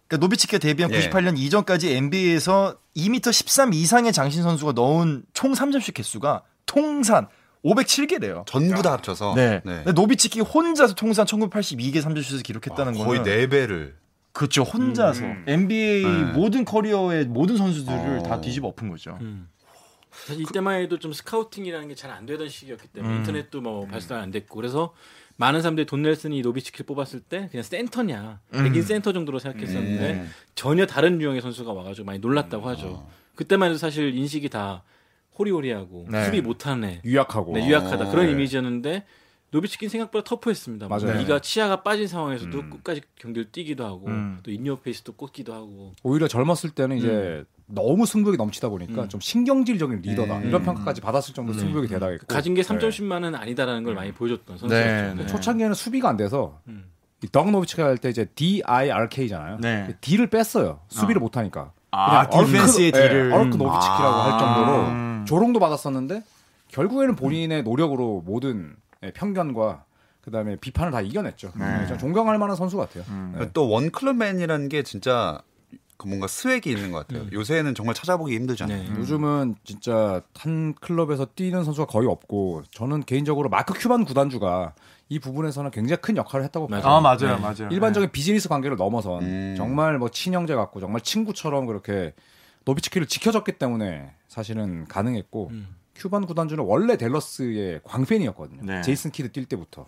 그러니까 0.09 0.25
노비츠키가 0.27 0.59
데뷔한 0.59 0.93
예. 0.93 1.11
98년 1.11 1.39
이전까지 1.39 1.95
NBA에서 1.95 2.77
2m 2.97 3.33
13 3.33 3.73
이상의 3.73 4.13
장신 4.13 4.43
선수가 4.43 4.73
넣은 4.73 5.25
총 5.33 5.53
3점슛 5.53 5.95
개수가 5.95 6.43
통산 6.67 7.29
507개래요. 7.65 8.45
전부 8.47 8.83
다 8.83 8.93
합쳐서. 8.93 9.35
네. 9.35 9.61
네. 9.65 9.85
노비츠키 9.93 10.41
혼자서 10.41 10.95
통산 10.95 11.27
1982개 11.27 11.97
3점 12.03 12.23
슛을 12.23 12.43
기록했다는 12.43 12.95
거의 12.95 13.21
거는 13.21 13.23
네 13.25 13.47
배를. 13.49 13.97
그렇죠. 14.33 14.63
혼자서 14.63 15.23
음. 15.25 15.45
NBA 15.47 16.03
네. 16.05 16.23
모든 16.33 16.65
커리어의 16.65 17.27
모든 17.27 17.57
선수들을 17.57 18.19
어. 18.19 18.23
다 18.23 18.41
뒤집어 18.41 18.69
엎은 18.69 18.89
거죠. 18.89 19.19
음. 19.21 19.49
사실 20.11 20.43
이때만 20.43 20.81
해도 20.81 20.99
좀 20.99 21.13
scouting이라는 21.13 21.89
게 21.89 21.95
잘 21.95 22.11
안 22.11 22.27
되던 22.27 22.49
시기였기 22.49 22.89
때문에 22.89 23.15
음. 23.15 23.19
인터넷도 23.21 23.61
뭐 23.61 23.87
발달 23.87 24.19
안 24.19 24.31
됐고 24.31 24.57
그래서 24.57 24.93
많은 25.37 25.63
사람들이 25.63 25.87
돈 25.87 26.03
넬슨이 26.03 26.43
노비츠키를 26.43 26.85
뽑았을 26.87 27.21
때 27.21 27.49
그냥 27.51 27.63
센터냐 27.63 28.41
백인 28.53 28.83
센터 28.83 29.13
정도로 29.13 29.39
생각했었는데 29.39 30.13
음. 30.13 30.31
전혀 30.55 30.85
다른 30.87 31.21
유형의 31.21 31.41
선수가 31.41 31.73
와가지고 31.73 32.05
많이 32.07 32.19
놀랐다고 32.19 32.69
하죠. 32.71 33.07
그때만 33.35 33.71
해도 33.71 33.79
사실 33.79 34.15
인식이 34.15 34.49
다 34.51 34.83
호리호리하고 35.39 36.07
네. 36.11 36.25
수비 36.25 36.41
못하는 36.41 36.89
애, 36.89 37.01
유약하고 37.05 37.53
네, 37.55 37.67
유약하다 37.67 38.09
어, 38.09 38.11
그런 38.11 38.27
네. 38.27 38.33
이미지였는데 38.33 39.05
노비츠키는 39.51 39.91
생각보다 39.91 40.25
터프했습니다. 40.25 40.89
뭐 40.89 40.99
맞아요. 40.99 41.19
네가 41.19 41.41
치아가 41.41 41.83
빠진 41.83 42.07
상황에서도 42.09 42.59
음. 42.59 42.71
끝까지 42.71 43.03
경기를 43.17 43.51
뛰기도 43.53 43.85
하고 43.85 44.07
음. 44.07 44.39
또 44.43 44.51
in 44.51 44.60
your 44.60 44.77
face도 44.77 45.13
꽂기도 45.13 45.53
하고 45.53 45.93
오히려 46.03 46.27
젊었을 46.27 46.71
때는 46.71 46.97
이제 46.99 47.45
너무 47.67 48.07
승부욕이 48.07 48.37
넘치다 48.39 48.69
보니까 48.71 49.03
음. 49.05 49.09
좀 49.09 49.21
신경질적인 49.21 50.01
리더다 50.03 50.39
음. 50.39 50.49
이런 50.49 50.63
평가까지 50.63 51.01
받았을 51.03 51.35
정도로 51.35 51.59
승부욕이 51.59 51.89
대단했고 51.89 52.27
가진 52.29 52.55
게 52.55 52.63
네. 52.63 52.69
3점슛만은 52.75 53.35
아니다라는 53.35 53.83
걸 53.85 53.95
많이 53.95 54.13
보여줬던 54.13 54.57
네, 54.57 54.61
선수였죠. 54.61 55.15
네. 55.23 55.27
초창기에는 55.27 55.75
수비가 55.75 56.09
안 56.09 56.17
돼서 56.17 56.59
음. 56.69 56.85
이 57.23 57.29
덕 57.31 57.45
노비츠키가 57.45 57.85
할 57.85 57.99
때 57.99 58.09
이제 58.09 58.25
DIRK잖아요. 58.35 59.59
네. 59.61 59.97
D를 60.01 60.29
뺐어요. 60.29 60.81
수비를 60.89 61.21
못 61.21 61.37
하니까. 61.37 61.73
아, 61.91 62.29
디펜스의 62.29 62.91
D를. 62.91 63.31
예, 63.31 63.35
IRK 63.35 63.57
노비츠키라고 63.57 64.05
아. 64.07 64.33
할 64.33 64.39
정도로 64.41 65.12
음. 65.23 65.27
조롱도 65.27 65.61
받았었는데 65.61 66.23
결국에는 66.69 67.17
본인의 67.17 67.63
노력으로 67.63 68.23
모든 68.25 68.77
예, 69.03 69.11
편견과 69.13 69.85
그다음에 70.23 70.57
비판을 70.57 70.93
다 70.93 71.01
이겨냈죠. 71.01 71.53
네. 71.59 71.79
네, 71.81 71.87
좀 71.87 71.99
존경할 71.99 72.39
만한 72.39 72.57
선수 72.57 72.77
같아요. 72.77 73.05
음. 73.09 73.35
네. 73.39 73.51
또 73.53 73.69
one 73.69 73.87
club 73.87 74.10
man이라는 74.10 74.69
게 74.69 74.83
진짜 74.83 75.41
그 75.97 76.07
뭔가 76.07 76.27
swag이 76.27 76.73
있는 76.73 76.91
것 76.91 77.07
같아요. 77.07 77.29
요새는 77.33 77.75
정말 77.75 77.95
찾아보기 77.95 78.35
힘들잖아요. 78.35 78.93
네. 78.93 79.01
요즘은 79.01 79.57
진짜 79.65 80.21
한 80.37 80.75
클럽에서 80.75 81.27
뛰는 81.35 81.65
선수가 81.65 81.87
거의 81.87 82.09
없고 82.09 82.63
저는 82.73 83.05
개인적으로 83.05 83.49
마크 83.49 83.73
큐반 83.75 84.05
구단주가 84.05 84.75
이 85.09 85.19
부분에서는 85.19 85.71
굉장히 85.71 86.01
큰 86.01 86.17
역할을 86.17 86.45
했다고 86.45 86.69
봐요. 86.69 86.81
아 86.85 87.01
맞아요, 87.01 87.37
네. 87.37 87.41
맞아요. 87.41 87.69
일반적인 87.71 88.11
비즈니스 88.11 88.49
관계를 88.49 88.77
넘어선 88.77 89.23
음. 89.23 89.55
정말 89.57 89.99
뭐 89.99 90.09
친형제 90.09 90.55
같고 90.55 90.81
정말 90.81 91.03
친구처럼 91.03 91.67
그렇게 91.67 92.15
노비츠키를 92.65 93.07
지켜줬기 93.07 93.53
때문에 93.53 94.15
사실은 94.29 94.87
가능했고 94.87 95.49
음. 95.51 95.77
큐반 95.95 96.27
구단주는 96.27 96.63
원래 96.65 96.97
댈러스의 96.97 97.81
광팬이었거든요. 97.85 98.63
네. 98.65 98.83
제이슨 98.83 99.11
키드 99.11 99.33
뛸 99.33 99.45
때부터 99.47 99.87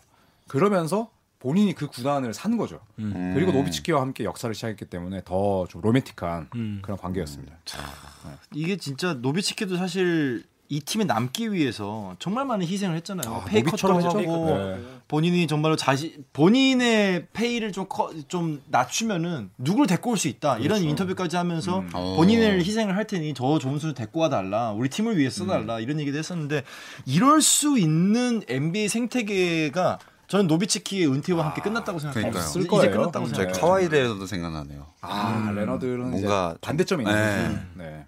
그러면서 0.48 1.10
본인이 1.38 1.74
그 1.74 1.88
구단을 1.88 2.32
산 2.32 2.56
거죠. 2.56 2.80
음. 2.98 3.32
그리고 3.34 3.52
노비츠키와 3.52 4.00
함께 4.00 4.24
역사를 4.24 4.54
시작했기 4.54 4.86
때문에 4.86 5.22
더 5.24 5.66
좀 5.68 5.80
로맨틱한 5.82 6.50
음. 6.54 6.78
그런 6.82 6.96
관계였습니다. 6.98 7.58
이게 8.52 8.76
진짜 8.76 9.14
노비츠키도 9.14 9.76
사실 9.76 10.44
이 10.74 10.80
팀에 10.80 11.04
남기 11.04 11.52
위해서 11.52 12.16
정말 12.18 12.44
많은 12.46 12.66
희생을 12.66 12.96
했잖아요. 12.96 13.32
아, 13.32 13.44
pay 13.44 13.62
cut도 13.62 13.86
노비처럼 13.88 13.96
했죠. 13.98 14.18
하고 14.18 14.46
네. 14.58 14.80
본인이 15.06 15.46
정말로 15.46 15.76
자신 15.76 16.24
본인의 16.32 17.28
pay를 17.32 17.70
좀, 17.70 17.86
커, 17.88 18.10
좀 18.26 18.60
낮추면은 18.66 19.50
누구를 19.58 19.86
데리고 19.86 20.10
올 20.10 20.16
수 20.16 20.26
있다 20.26 20.58
이런 20.58 20.82
인터뷰까지 20.82 21.36
하면서 21.36 21.78
음. 21.80 21.90
어. 21.92 22.14
본인을 22.16 22.58
희생을 22.64 22.96
할 22.96 23.06
테니 23.06 23.34
저 23.34 23.58
좋은 23.60 23.78
선수 23.78 23.94
데리고 23.94 24.20
와달라 24.20 24.72
우리 24.72 24.88
팀을 24.88 25.16
위해 25.16 25.30
써달라 25.30 25.78
이런 25.78 26.00
얘기도 26.00 26.18
했었는데 26.18 26.62
이럴 27.06 27.40
수 27.40 27.78
있는 27.78 28.42
NBA 28.48 28.88
생태계가 28.88 29.98
저는 30.26 30.46
노비츠키의 30.48 31.06
은퇴와 31.06 31.44
함께 31.46 31.60
끝났다고 31.60 31.98
생각해요. 32.00 32.32
그러니까요. 32.32 32.50
이제 32.60 32.66
거예요. 32.68 32.90
끝났다고 32.90 33.26
음. 33.26 33.28
제 33.32 33.36
생각해요. 33.42 33.60
카와이 33.60 33.82
레너드도 33.82 34.26
생각나네요. 34.26 34.86
아 35.02 35.52
레너드는 35.54 36.10
뭔가 36.10 36.56
반대점이 36.60 37.04
있는 37.04 37.14
네. 37.76 37.84
네. 37.84 38.06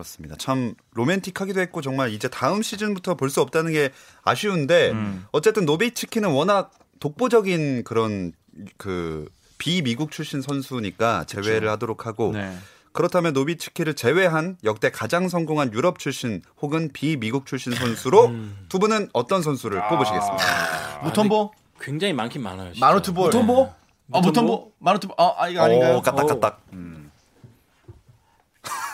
그렇습니다. 0.00 0.34
참 0.38 0.74
로맨틱하기도 0.94 1.60
했고 1.60 1.80
정말 1.82 2.10
이제 2.12 2.28
다음 2.28 2.62
시즌부터 2.62 3.14
볼 3.14 3.30
수 3.30 3.40
없다는 3.40 3.72
게 3.72 3.90
아쉬운데 4.24 4.90
음. 4.90 5.24
어쨌든 5.30 5.64
노베이치키는 5.64 6.30
워낙 6.30 6.72
독보적인 6.98 7.84
그런 7.84 8.32
그 8.76 9.28
비미국 9.58 10.10
출신 10.10 10.42
선수니까 10.42 11.24
제외를 11.24 11.68
하도록 11.70 12.06
하고 12.06 12.32
네. 12.32 12.52
그렇다면 12.92 13.34
노비츠키를 13.34 13.94
제외한 13.94 14.56
역대 14.64 14.90
가장 14.90 15.28
성공한 15.28 15.72
유럽 15.72 16.00
출신 16.00 16.42
혹은 16.60 16.90
비미국 16.92 17.46
출신 17.46 17.72
선수로 17.72 18.32
두 18.68 18.80
분은 18.80 19.10
어떤 19.12 19.42
선수를 19.42 19.80
뽑으시겠습니까? 19.88 21.00
무턴보? 21.04 21.52
굉장히 21.80 22.12
많긴 22.14 22.42
많아요. 22.42 22.72
진짜. 22.72 22.84
마노트볼. 22.84 23.26
무턴보? 23.26 23.72
아, 24.12 24.20
무톰보? 24.20 24.72
마누트 24.80 25.02
볼. 25.02 25.14
아, 25.18 25.34
아 25.38 25.48
이거 25.48 25.62
아닌가요? 25.62 25.98
오, 25.98 26.02
까딱까딱. 26.02 26.62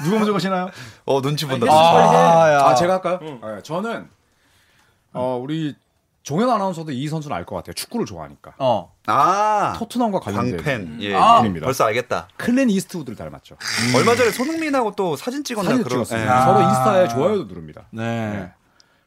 누가 0.04 0.16
먼저 0.18 0.32
가시나요? 0.32 0.70
어 1.04 1.20
눈치 1.22 1.46
본다. 1.46 1.66
아, 1.70 2.52
야. 2.52 2.60
아 2.66 2.74
제가 2.74 2.94
할까요? 2.94 3.18
네, 3.22 3.62
저는 3.62 4.08
어 5.12 5.38
우리 5.42 5.74
종현 6.22 6.50
아나운서도 6.50 6.90
이 6.92 7.06
선수는 7.08 7.36
알 7.36 7.44
것 7.46 7.54
같아요. 7.56 7.72
축구를 7.74 8.04
좋아하니까. 8.04 8.54
어. 8.58 8.92
아 9.06 9.74
토트넘과 9.78 10.18
관련된 10.20 10.56
광팬. 10.56 10.98
예, 11.02 11.14
아, 11.14 11.34
예. 11.36 11.38
분입니다. 11.38 11.64
벌써 11.64 11.84
알겠다. 11.84 12.28
클린트 12.36 12.68
이스트우드를 12.70 13.16
닮았죠. 13.16 13.56
얼마 13.96 14.14
전에 14.16 14.30
손흥민하고 14.32 14.92
또 14.96 15.14
사진 15.16 15.44
찍었나 15.44 15.70
사진 15.70 15.84
그런. 15.84 16.04
찍었어요. 16.04 16.24
예. 16.26 16.28
아. 16.28 16.44
서로 16.46 16.60
인스타에 16.62 17.08
좋아요도 17.08 17.44
누릅니다. 17.44 17.86
네. 17.90 18.50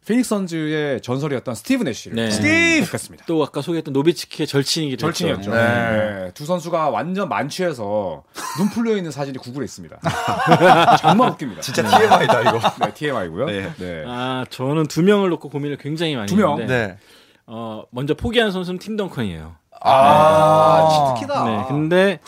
피닉스 0.10 0.28
선즈의 0.28 1.02
전설이었던 1.02 1.54
스티브 1.54 1.84
내쉬를 1.84 2.16
네. 2.16 2.32
스티브! 2.32 2.90
했습니다. 2.92 3.26
또 3.28 3.44
아까 3.44 3.62
소개했던 3.62 3.94
노비츠키의 3.94 4.48
절친이기도 4.48 5.00
절친이었죠. 5.06 5.52
했죠. 5.52 5.54
네. 5.54 6.26
네. 6.26 6.32
두 6.34 6.48
선수가 6.48 6.90
완전 6.90 7.30
만취해서 7.30 8.24
눈 8.58 8.70
풀려 8.72 8.98
있는 8.98 9.12
사진이 9.12 9.38
구글에 9.38 9.66
있습니다. 9.66 10.00
정말 10.98 11.30
웃깁니다. 11.30 11.62
진짜 11.62 11.84
TMI다 11.84 12.42
이거. 12.42 12.60
네, 12.84 12.92
TMI고요. 12.92 13.46
네. 13.46 13.72
네. 13.78 14.04
아 14.08 14.46
저는 14.50 14.88
두 14.88 15.04
명을 15.04 15.30
놓고 15.30 15.48
고민을 15.50 15.78
굉장히 15.78 16.16
많이 16.16 16.28
두 16.28 16.38
명? 16.38 16.54
했는데 16.54 16.88
네. 16.88 16.98
어, 17.46 17.84
먼저 17.92 18.16
포기한 18.16 18.52
선수는 18.52 18.80
팀 18.80 18.98
덩컨이에요. 18.98 19.58
아, 19.80 21.14
치트키다. 21.14 21.44
네, 21.44 21.66
근데 21.68 22.20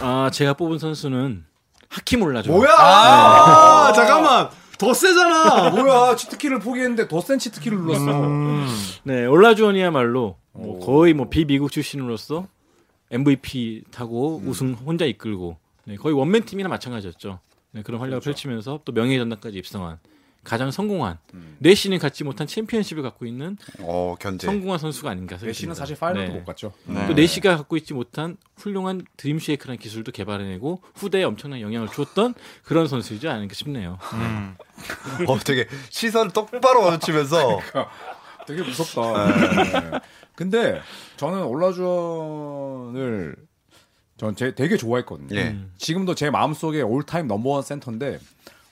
아 0.00 0.30
제가 0.32 0.54
뽑은 0.54 0.80
선수는 0.80 1.44
하킴 1.90 2.22
올라죠. 2.22 2.50
뭐야? 2.50 2.70
아, 2.76 3.92
잠깐만. 3.94 4.48
더 4.78 4.92
세잖아. 4.94 5.70
뭐야? 5.76 6.16
치트키를 6.16 6.60
포기했는데 6.60 7.08
더 7.08 7.20
센 7.20 7.38
치트키를 7.38 7.78
눌렀어. 7.78 8.66
네, 9.04 9.24
올라주원이야말로 9.26 10.36
뭐 10.52 10.78
거의 10.84 11.14
뭐 11.14 11.28
비미국 11.28 11.70
출신으로서 11.70 12.46
MVP 13.10 13.84
타고 13.90 14.42
우승 14.44 14.72
혼자 14.74 15.04
이끌고 15.04 15.56
네, 15.84 15.96
거의 15.96 16.14
원맨 16.14 16.44
팀이나 16.44 16.68
마찬가지였죠. 16.68 17.38
네, 17.72 17.82
그런 17.82 18.00
활약을 18.00 18.20
펼치면서 18.20 18.80
또 18.84 18.92
명예 18.92 19.18
전당까지 19.18 19.58
입성한 19.58 19.98
가장 20.46 20.70
성공한 20.70 21.18
내시는 21.58 21.98
갖지 21.98 22.22
못한 22.22 22.46
챔피언십을 22.46 23.02
갖고 23.02 23.26
있는 23.26 23.56
어 23.80 24.14
견제. 24.20 24.46
성공한 24.46 24.78
선수가 24.78 25.10
아닌가 25.10 25.30
생각합니다. 25.36 25.46
메시는 25.48 25.74
사실 25.74 25.96
파이널도 25.96 26.32
네. 26.32 26.38
못 26.38 26.44
갔죠. 26.44 26.72
또 26.86 27.14
내시가 27.14 27.56
갖고 27.56 27.76
있지 27.76 27.92
못한 27.94 28.36
훌륭한 28.56 29.04
드림쉐이크라는 29.16 29.78
기술도 29.78 30.12
개발해내고 30.12 30.82
후대에 30.94 31.24
엄청난 31.24 31.60
영향을 31.60 31.88
주었던 31.88 32.34
그런 32.62 32.86
선수이지 32.86 33.26
않을까 33.26 33.54
싶네요. 33.54 33.98
어 35.26 35.38
되게 35.44 35.66
시선을 35.90 36.32
똑바로 36.32 36.82
마주치면서 36.82 37.60
되게 38.46 38.62
무섭다. 38.62 39.26
네. 39.26 39.98
근데 40.36 40.80
저는 41.16 41.42
올라주원을 41.44 43.34
전제 44.16 44.54
되게 44.54 44.76
좋아했거든요. 44.76 45.36
예. 45.36 45.58
지금도 45.78 46.14
제 46.14 46.30
마음속에 46.30 46.80
올타임 46.82 47.26
넘버원 47.26 47.62
센터인데 47.62 48.18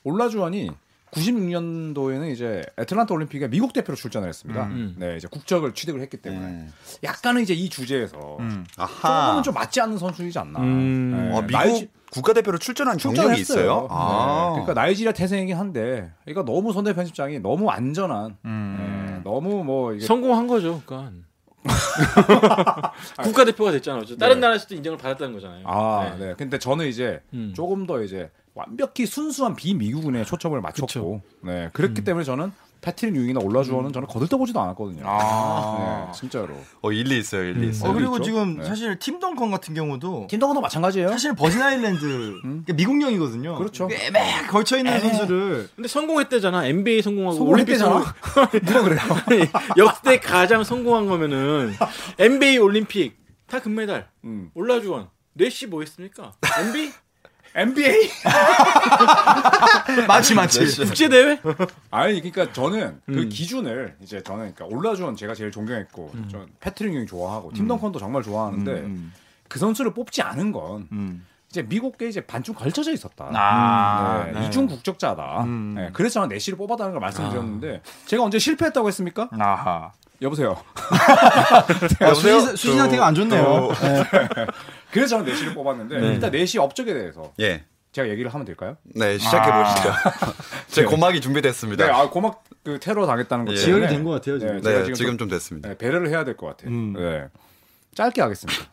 올라주원이 0.05 0.71
96년도에는 1.15 2.31
이제 2.33 2.63
애틀란타 2.79 3.15
올림픽에 3.15 3.49
미국 3.49 3.73
대표로 3.73 3.97
출전을 3.97 4.29
했습니다. 4.29 4.65
음. 4.67 4.95
네, 4.99 5.17
이제 5.17 5.29
국적을 5.31 5.73
취득을 5.75 6.01
했기 6.01 6.17
때문에 6.19 6.47
음. 6.47 6.73
약간은 7.03 7.43
이제 7.43 7.55
이 7.55 7.69
주제에서 7.69 8.39
아하. 8.77 9.27
조금은 9.27 9.43
좀 9.43 9.55
맞지 9.55 9.81
않는 9.81 9.99
선수이지 9.99 10.39
않나. 10.39 10.61
음. 10.61 11.11
네, 11.13 11.37
어, 11.37 11.43
미국 11.43 11.53
나이지- 11.59 11.89
국가대표로 12.11 12.59
출전한 12.59 12.97
경력이. 12.97 13.41
있어요. 13.41 13.89
아. 13.91 14.53
네, 14.57 14.63
그러니까 14.63 14.75
나이지리아 14.81 15.13
태생이긴 15.13 15.57
한데, 15.57 16.13
그러니까 16.25 16.45
너무 16.45 16.73
선대 16.73 16.95
편집장이 16.95 17.41
너무 17.41 17.71
안전한, 17.71 18.37
네, 18.45 19.21
너무 19.25 19.65
뭐 19.65 19.93
이게 19.95 20.07
성공한 20.07 20.47
거죠, 20.47 20.81
그러니까. 20.87 21.25
국가대표가 23.23 23.73
됐잖아요. 23.73 24.03
어쨌든. 24.03 24.19
다른 24.19 24.37
네. 24.37 24.41
나라에서도 24.43 24.75
인정을 24.75 24.99
받았다는 24.99 25.33
거잖아요. 25.33 25.67
아, 25.67 26.15
네. 26.19 26.27
네. 26.27 26.35
근데 26.37 26.59
저는 26.59 26.87
이제 26.87 27.21
음. 27.33 27.53
조금 27.57 27.87
더 27.87 28.03
이제 28.03 28.31
완벽히 28.55 29.07
순수한 29.07 29.57
비미국운에 29.57 30.25
초점을 30.25 30.59
맞췄고, 30.61 31.21
네. 31.43 31.71
그렇기 31.73 32.03
음. 32.03 32.05
때문에 32.05 32.25
저는 32.25 32.53
패트릭 32.85 33.17
융이나 33.17 33.41
올라주어는 33.41 33.95
저는 33.95 34.07
거들떠보지도 34.09 34.61
않았거든요. 34.61 35.05
아. 35.07 36.05
네, 36.07 36.13
진짜로. 36.19 36.55
어 36.83 36.93
일리 36.93 37.19
있어요, 37.19 37.45
일리 37.45 37.71
있어요. 37.71 37.91
어, 37.91 37.95
그리고 37.95 38.17
있죠? 38.17 38.25
지금 38.25 38.59
네. 38.59 38.65
사실 38.65 38.99
팀 38.99 39.19
덩컨 39.21 39.51
같은 39.51 39.73
경우도 39.73 40.27
팀덩도 40.29 40.61
마찬가지예요. 40.61 41.09
사실 41.09 41.35
버진 41.35 41.63
아일랜드 41.63 42.39
그러니까 42.43 42.75
미국령이거든요. 42.75 43.57
그렇죠. 43.57 43.89
애매하게 43.91 44.49
걸쳐 44.49 44.77
있는 44.77 45.01
선수를 45.01 45.71
근데 45.75 45.89
성공했대잖아. 45.89 46.67
NBA 46.67 47.01
성공하고 47.01 47.37
성공했대잖아. 47.37 47.95
올림픽 47.95 48.15
성공. 48.23 48.61
누가 48.67 48.83
그래요? 48.83 49.47
역대 49.79 50.21
가장 50.21 50.63
성공한 50.63 51.07
거면은 51.07 51.73
NBA 52.19 52.59
올림픽 52.59 53.17
다 53.47 53.61
금메달. 53.61 54.09
음. 54.25 54.51
올라주원. 54.53 55.09
내시 55.33 55.67
뭐 55.67 55.81
했습니까? 55.81 56.35
NBA 56.61 56.93
NBA? 57.55 58.11
마치 60.09 60.35
마치. 60.35 60.65
국제 60.85 61.09
대회? 61.09 61.41
아니, 61.91 62.21
그러니까 62.21 62.53
저는 62.53 63.01
그 63.07 63.23
음. 63.23 63.29
기준을 63.29 63.97
이제 64.03 64.23
저는 64.23 64.55
그러니까 64.55 64.65
올라주원 64.77 65.15
제가 65.17 65.35
제일 65.35 65.51
존경했고, 65.51 66.11
음. 66.15 66.29
전 66.31 66.49
패트릭 66.61 66.93
융이 66.95 67.07
좋아하고, 67.07 67.53
팀 67.53 67.69
덩컨도 67.69 67.99
정말 67.99 68.23
좋아하는데, 68.23 68.89
그 69.49 69.59
선수를 69.59 69.95
뽑지 69.95 70.23
않은 70.23 70.51
건 70.51 70.89
음. 70.91 71.25
이제 71.49 71.63
미국계 71.63 72.09
이제 72.09 72.21
반쯤 72.21 72.55
걸쳐져 72.55 72.93
있었다. 72.93 73.31
아, 73.33 74.25
네, 74.25 74.33
네. 74.41 74.47
이중 74.49 74.67
국적자다. 74.67 75.45
음. 75.45 75.75
네, 75.77 75.91
그래서 75.93 76.15
저는 76.15 76.31
내시를 76.31 76.59
뽑았다는 76.59 76.93
걸 76.93 77.01
말씀드렸는데 77.01 77.81
제가 78.07 78.25
언제 78.25 78.41
실패했다고 78.41 78.89
했습니까? 78.89 79.29
아하. 79.39 79.93
여보세요. 80.23 80.57
아, 82.01 82.15
수진, 82.15 82.41
수진 82.57 82.79
상태가 82.79 83.07
안 83.07 83.15
좋네요. 83.15 83.71
그래서 84.91 85.09
저는 85.17 85.25
내시를 85.27 85.55
뽑았는데 85.55 85.97
일단 86.15 86.31
내시 86.31 86.59
업적에 86.59 86.95
대해서 86.95 87.33
예. 87.41 87.65
제가 87.93 88.09
얘기를 88.09 88.33
하면 88.33 88.45
될까요? 88.45 88.77
네, 88.83 89.19
시작해 89.19 89.51
보시죠. 89.53 89.93
제 90.69 90.81
네. 90.83 90.87
고막이 90.87 91.21
준비됐습니다. 91.21 91.87
네, 91.87 91.93
아 91.93 92.09
고막 92.09 92.43
그 92.65 92.79
테러 92.81 93.07
당했다는 93.07 93.45
것 93.45 93.53
예. 93.53 93.57
지연이 93.57 93.87
된 93.89 94.03
것 94.05 94.11
같아요 94.11 94.39
지금. 94.39 94.61
네, 94.61 94.71
네, 94.73 94.83
지금, 94.83 94.95
지금 94.95 95.11
좀, 95.13 95.19
좀 95.19 95.29
됐습니다. 95.29 95.69
네, 95.69 95.79
배려를 95.79 96.09
해야 96.09 96.25
될 96.25 96.37
것 96.37 96.47
같아요. 96.47 96.71
음. 96.71 96.93
네. 96.95 97.27
짧게 97.95 98.21
하겠습니다. 98.23 98.65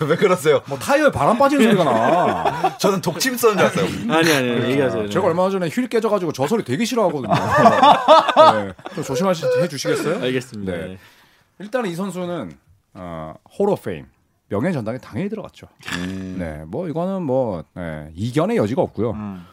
일- 0.00 0.08
왜 0.08 0.16
그러세요? 0.16 0.62
뭐 0.66 0.78
타이어에 0.78 1.10
바람 1.10 1.36
빠지는 1.38 1.64
소리가 1.64 1.84
나. 1.84 2.76
저는 2.78 3.00
독침 3.00 3.36
쏜줄 3.36 3.60
알았어요. 3.60 3.84
아니 4.12 4.32
아니 4.32 4.50
아니 4.52 4.70
얘기하세요. 4.70 5.08
제가 5.10 5.26
얼마 5.26 5.48
전에 5.50 5.68
휠 5.68 5.86
깨져가지고 5.88 6.32
저 6.32 6.46
소리 6.46 6.64
되게 6.64 6.84
싫어하거든요. 6.84 7.32
네, 7.34 8.72
좀 8.94 9.04
조심해 9.04 9.34
주시겠어요? 9.68 10.22
알겠습니다. 10.22 10.72
네. 10.72 10.98
일단은 11.58 11.90
이 11.90 11.94
선수는 11.94 12.52
어, 12.94 13.34
홀어 13.58 13.74
페임 13.76 14.06
명예 14.48 14.72
전당에 14.72 14.98
당연히 14.98 15.28
들어갔죠. 15.28 15.66
음. 15.98 16.36
네, 16.38 16.62
뭐 16.66 16.88
이거는 16.88 17.22
뭐 17.22 17.64
네, 17.74 18.10
이견의 18.14 18.56
여지가 18.56 18.80
없고요. 18.82 19.10
음. 19.12 19.44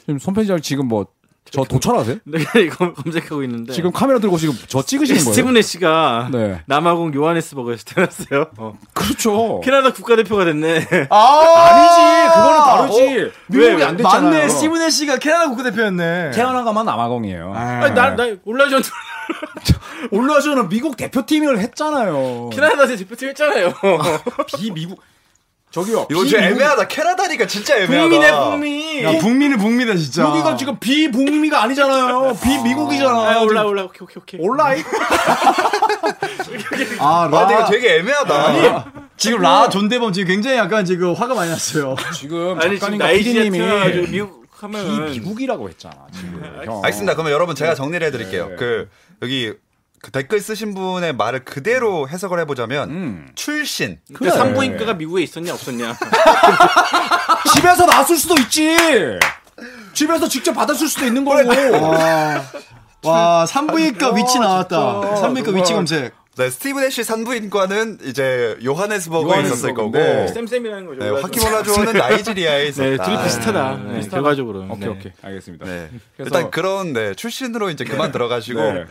지금 0.00 0.18
손편지장 0.18 0.60
지금 0.60 0.86
뭐 0.86 1.06
저 1.50 1.64
도철하세요? 1.64 2.18
내가 2.24 2.58
이거 2.60 2.92
검색하고 2.92 3.42
있는데 3.42 3.72
지금 3.72 3.90
카메라 3.90 4.20
들고 4.20 4.38
지금 4.38 4.54
저 4.68 4.82
찍으시는 4.82 5.20
거예요? 5.20 5.32
스티븐 5.34 5.56
애쉬가 5.56 6.28
네, 6.30 6.62
남아공 6.66 7.12
요하네스버거에서 7.12 7.84
태어났어요. 7.86 8.46
어. 8.56 8.78
그렇죠. 8.94 9.60
캐나다 9.64 9.92
국가대표가 9.92 10.44
됐네. 10.44 10.86
아니지, 11.10 12.34
그거는 12.34 12.58
다르지. 12.64 13.32
미국이 13.48 13.74
왜? 13.74 13.84
안 13.84 13.96
됐잖아요. 13.96 14.22
맞네. 14.30 14.48
스티븐 14.48 14.82
애쉬가 14.82 15.16
캐나다 15.18 15.48
국가대표였네. 15.48 16.30
태어나가만 16.32 16.86
남아공이에요. 16.86 17.52
아니, 17.52 17.94
나, 17.94 18.14
나 18.14 18.24
올라전 18.44 18.80
올라주는 20.12 20.68
미국 20.68 20.96
대표팀을 20.96 21.58
했잖아요. 21.58 22.50
캐나다 22.52 22.86
대표팀 22.86 23.28
했잖아요. 23.30 23.74
비미국 24.46 25.00
저기요. 25.70 26.08
이거 26.10 26.24
좀 26.24 26.40
애매하다. 26.40 26.88
캐나다니까 26.88 27.46
진짜 27.46 27.76
애매하다. 27.76 28.08
북미네 28.08 28.32
북미. 28.32 29.04
야, 29.04 29.18
북미는 29.20 29.58
북미다 29.58 29.96
진짜. 29.96 30.22
여기가 30.24 30.56
지금 30.56 30.78
비북미가 30.80 31.62
아니잖아요. 31.62 32.36
비미국이잖아. 32.42 33.10
아, 33.10 33.40
올라 33.40 33.64
올라 33.64 33.84
오케이 33.84 34.00
오케이 34.02 34.16
오케이. 34.20 34.40
올라이. 34.40 34.82
아, 36.98 37.22
아, 37.22 37.28
라, 37.28 37.46
근데 37.46 37.54
이거 37.54 37.70
되게 37.70 37.96
애매하다. 37.98 38.92
지금 39.16 39.40
라 39.42 39.68
존대범 39.68 40.12
지금 40.12 40.28
굉장히 40.28 40.56
약간 40.56 40.84
지금 40.84 41.14
화가 41.14 41.34
많이 41.34 41.50
났어요. 41.50 41.94
지금 42.14 42.58
아니 42.60 42.78
지금 42.78 42.98
태어나가지고 42.98 44.06
미국 44.08 44.40
하면은 44.62 45.12
비미국이라고 45.12 45.68
했잖아. 45.68 45.94
지금. 46.12 46.42
형. 46.64 46.80
알겠습니다. 46.84 47.14
그러면 47.14 47.32
여러분 47.32 47.54
제가 47.54 47.74
정리를 47.74 48.06
해드릴게요. 48.08 48.48
네. 48.48 48.56
그 48.56 48.88
여기 49.22 49.52
그 50.02 50.10
댓글 50.10 50.40
쓰신 50.40 50.74
분의 50.74 51.14
말을 51.14 51.44
그대로 51.44 52.08
해석을 52.08 52.40
해보자면 52.40 52.90
음. 52.90 53.28
출신. 53.34 53.98
그래. 54.14 54.30
산부인과가 54.30 54.94
미국에 54.94 55.22
있었냐 55.22 55.52
없었냐. 55.52 55.94
집에서 57.54 57.84
낳았을 57.84 58.16
수도 58.16 58.34
있지. 58.40 58.74
집에서 59.92 60.26
직접 60.26 60.54
받았을 60.54 60.88
수도 60.88 61.04
있는 61.04 61.24
거고. 61.24 61.38
와, 61.78 62.42
와 63.04 63.46
산부인과 63.46 64.14
위치 64.14 64.38
나왔다. 64.38 65.16
산부인과 65.16 65.52
위치 65.52 65.74
검색. 65.74 66.14
네, 66.36 66.48
스티븐 66.48 66.84
애쉬 66.84 67.04
산부인과는 67.04 67.98
이제 68.04 68.56
요하네스버그에 68.64 69.42
있었을 69.42 69.74
거고 69.74 69.98
요하네스버그인데 69.98 70.32
쌤쌤이라는 70.32 70.86
거죠. 70.86 71.00
네, 71.00 71.08
올라주원. 71.10 71.24
화키 71.24 71.40
올라주원은 71.46 71.92
나이지리아에 71.92 72.66
있었다. 72.68 72.88
네, 72.88 72.96
둘이 72.96 73.24
비슷하다. 73.24 73.76
네, 73.76 73.94
비슷하다. 73.96 74.22
결과적으로. 74.22 74.60
오케이 74.70 74.78
네. 74.78 74.86
오케이 74.86 75.12
알겠습니다. 75.22 75.66
네. 75.66 75.90
그래서- 76.16 76.24
일단 76.38 76.50
그런 76.50 76.92
네, 76.94 77.14
출신으로 77.14 77.68
이제 77.68 77.84
그만 77.84 78.10
들어가시고 78.12 78.58
네. 78.62 78.84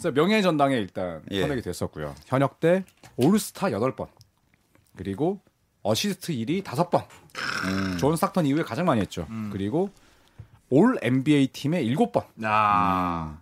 그래서 0.00 0.12
명예의 0.12 0.42
전당에 0.42 0.76
일단 0.76 1.22
예. 1.30 1.40
선택이 1.40 1.60
됐었고요. 1.60 2.14
현역 2.26 2.58
때 2.58 2.84
올스타 3.16 3.68
8번. 3.68 4.08
그리고 4.96 5.40
어시스트 5.82 6.32
1위 6.32 6.62
5번. 6.62 7.06
음. 7.66 7.98
존 7.98 8.16
스탁턴 8.16 8.46
이후에 8.46 8.62
가장 8.62 8.86
많이 8.86 9.02
했죠. 9.02 9.26
그리고 9.52 9.90
올 10.70 10.98
NBA 11.02 11.48
팀에 11.48 11.84
7번. 11.84 12.24
아. 12.44 13.38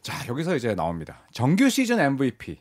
자, 0.00 0.28
여기서 0.28 0.54
이제 0.54 0.76
나옵니다. 0.76 1.18
정규 1.32 1.68
시즌 1.68 1.98
MVP. 1.98 2.60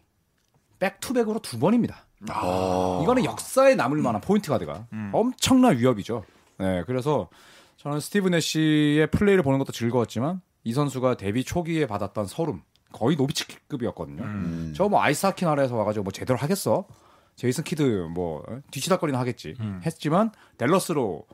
back-to-back으로 0.80 1.40
두 1.40 1.60
번입니다. 1.60 2.04
어. 2.32 3.02
이거는 3.04 3.26
역사에 3.26 3.76
남을 3.76 4.02
만한 4.02 4.22
포인트 4.22 4.50
가드가 4.50 4.88
엄청난 5.14 5.78
위업이죠. 5.78 6.26
네, 6.58 6.84
그래서 6.88 7.30
저는 7.78 8.00
스티브 8.00 8.34
내쉬의 8.34 9.12
플레이를 9.12 9.44
보는 9.44 9.60
것도 9.60 9.72
즐거웠지만 9.72 10.42
이 10.64 10.74
선수가 10.74 11.18
데뷔 11.18 11.44
초기에 11.44 11.86
받았던 11.86 12.26
설움 12.26 12.64
거의 12.96 13.16
노비츠키급이었거든요. 13.18 14.24
음. 14.24 14.74
저뭐 14.76 15.02
아이스하키 15.02 15.44
나라에서 15.46 15.76
와가지고 15.76 16.04
뭐 16.04 16.12
제대로 16.12 16.40
하겠어? 16.40 16.86
제이슨 17.36 17.64
키드 17.66 18.08
뭐 18.14 18.44
어? 18.48 18.60
뒤치다거리는 18.72 19.20
하겠지. 19.20 19.56
했지만 19.86 20.32
댈러스로 20.58 21.26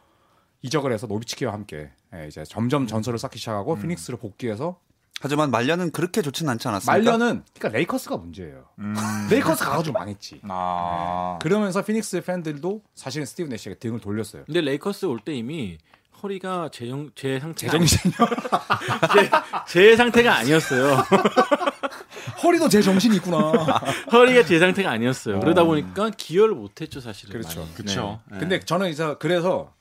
이적을 0.63 0.91
해서 0.91 1.05
노비츠키와 1.07 1.53
함께 1.53 1.91
예, 2.15 2.27
이제 2.27 2.43
점점 2.43 2.87
전설을 2.87 3.19
쌓기 3.19 3.37
시작하고 3.39 3.77
피닉스로 3.77 4.17
복귀해서 4.17 4.79
하지만 5.23 5.51
말년은 5.51 5.91
그렇게 5.91 6.23
좋진 6.23 6.49
않지 6.49 6.67
않았습니까? 6.67 6.91
말년은 7.11 7.43
그러니까 7.53 7.77
레이커스가 7.77 8.17
문제예요. 8.17 8.65
레이커스 9.29 9.63
가가지고 9.63 9.93
망했지. 9.93 10.41
아. 10.49 11.37
그러면서 11.41 11.83
피닉스 11.83 12.21
팬들도 12.21 12.81
사실은 12.95 13.27
스티브 13.27 13.53
내쉬에게 13.53 13.77
등을 13.79 13.99
돌렸어요. 13.99 14.45
근데 14.45 14.61
레이커스 14.61 15.05
올 15.05 15.19
때 15.19 15.33
이미 15.35 15.77
허리가 16.23 16.69
제정 16.71 17.09
제 17.15 17.39
상태가 17.39 17.71
제정신이요? 17.71 18.17
제, 19.13 19.29
제 19.67 19.95
상태가 19.95 20.35
아니었어요. 20.37 20.97
허리도 22.43 22.69
제 22.69 22.81
정신이 22.81 23.15
있구나. 23.17 23.51
허리가 24.11 24.43
제 24.43 24.59
상태가 24.59 24.91
아니었어요. 24.91 25.39
그러다 25.39 25.63
보니까 25.63 26.09
기여를 26.15 26.55
못했죠 26.55 26.99
사실은. 26.99 27.33
그렇죠. 27.33 27.61
많이. 27.61 27.73
그쵸. 27.73 28.19
네. 28.31 28.39
근데 28.39 28.59
저는 28.59 28.89
이제 28.89 29.15
그래서 29.19 29.73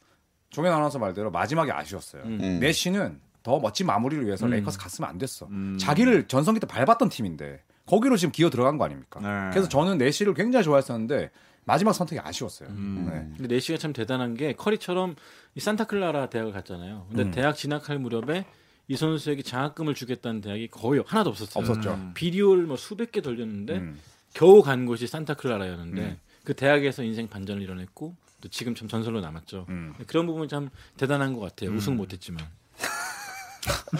종현 0.51 0.73
아나운서 0.73 0.99
말대로 0.99 1.31
마지막에 1.31 1.73
아쉬웠어요. 1.73 2.23
음. 2.25 2.59
내쉬는 2.61 3.21
더 3.43 3.59
멋진 3.59 3.87
마무리를 3.87 4.27
위해서 4.27 4.47
음. 4.47 4.51
레이커스 4.51 4.79
갔으면 4.79 5.09
안 5.11 5.19
됐어. 5.19 5.47
음. 5.47 5.77
자기를 5.79 6.29
전성기 6.29 6.61
때 6.61 6.67
밟았던 6.67 7.09
팀인데 7.09 7.63
거기로 7.87 8.17
지금 8.17 8.33
기어 8.33 8.51
들어간 8.51 8.79
거 8.79 8.85
아닙니까? 8.85 9.21
네. 9.21 9.51
그래서 9.51 9.69
저는 9.69 9.99
내시를 9.99 10.35
굉장히 10.35 10.65
좋아했었는데 10.65 11.31
마지막 11.71 11.93
선택이 11.93 12.19
아쉬웠어요. 12.21 12.69
음. 12.71 13.09
네. 13.09 13.37
근데 13.37 13.55
내시가 13.55 13.79
참 13.79 13.93
대단한 13.93 14.35
게 14.35 14.55
커리처럼 14.55 15.15
이 15.55 15.61
산타클라라 15.61 16.29
대학을 16.29 16.53
갔잖아요. 16.53 17.07
근데 17.09 17.23
음. 17.23 17.31
대학 17.31 17.57
진학할 17.57 18.01
무렵에 18.01 18.45
이 18.89 18.97
선수에게 18.97 19.43
장학금을 19.43 19.95
주겠다는 19.95 20.41
대학이 20.41 20.67
거의 20.67 21.01
하나도 21.07 21.31
없었어요. 21.31 21.63
없었죠. 21.63 21.91
음. 21.93 22.11
비디오를 22.15 22.65
뭐 22.65 22.77
수백 22.77 23.13
개 23.13 23.21
돌렸는데 23.21 23.77
음. 23.77 24.01
겨우 24.35 24.63
간 24.63 24.85
곳이 24.85 25.07
산타클라라였는데 25.07 26.01
음. 26.03 26.19
그 26.43 26.55
대학에서 26.55 27.05
인생 27.05 27.29
반전을 27.29 27.63
이뤄냈고 27.63 28.17
또 28.41 28.49
지금 28.49 28.75
참 28.75 28.89
전설로 28.89 29.21
남았죠. 29.21 29.67
음. 29.69 29.95
그런 30.09 30.27
부분 30.27 30.49
참 30.49 30.71
대단한 30.97 31.35
것 31.35 31.41
같아요. 31.41 31.71
우승 31.71 31.97
못했지만. 31.97 32.45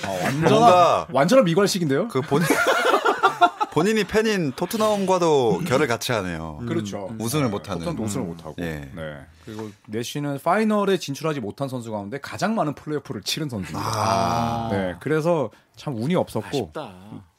아, 0.03 0.09
완전 0.25 0.41
뭔가 0.41 1.07
완전한 1.13 1.45
미괄식인데요? 1.45 2.09
그 2.09 2.21
본인 2.23 2.49
본인이 3.73 4.05
팬인 4.05 4.53
토트넘과도 4.53 5.61
결을 5.67 5.87
같이 5.87 6.13
하네요. 6.13 6.61
그렇죠. 6.67 7.15
우승을 7.19 7.45
네, 7.45 7.51
못하는. 7.51 7.79
토트넘도 7.81 8.03
우승을 8.03 8.27
못하고. 8.27 8.55
예. 8.59 8.91
네. 8.95 9.21
그리고 9.45 9.71
내쉬는 9.87 10.39
파이널에 10.43 10.99
진출하지 10.99 11.41
못한 11.41 11.69
선수 11.69 11.91
가운데 11.91 12.19
가장 12.21 12.55
많은 12.55 12.75
플레이오프를 12.75 13.23
치른 13.23 13.49
선수입니다. 13.49 13.91
아. 13.93 14.69
네. 14.73 14.95
그래서 15.01 15.51
참 15.77 15.97
운이 15.97 16.15
없었고. 16.17 16.49
아쉽다. 16.49 16.93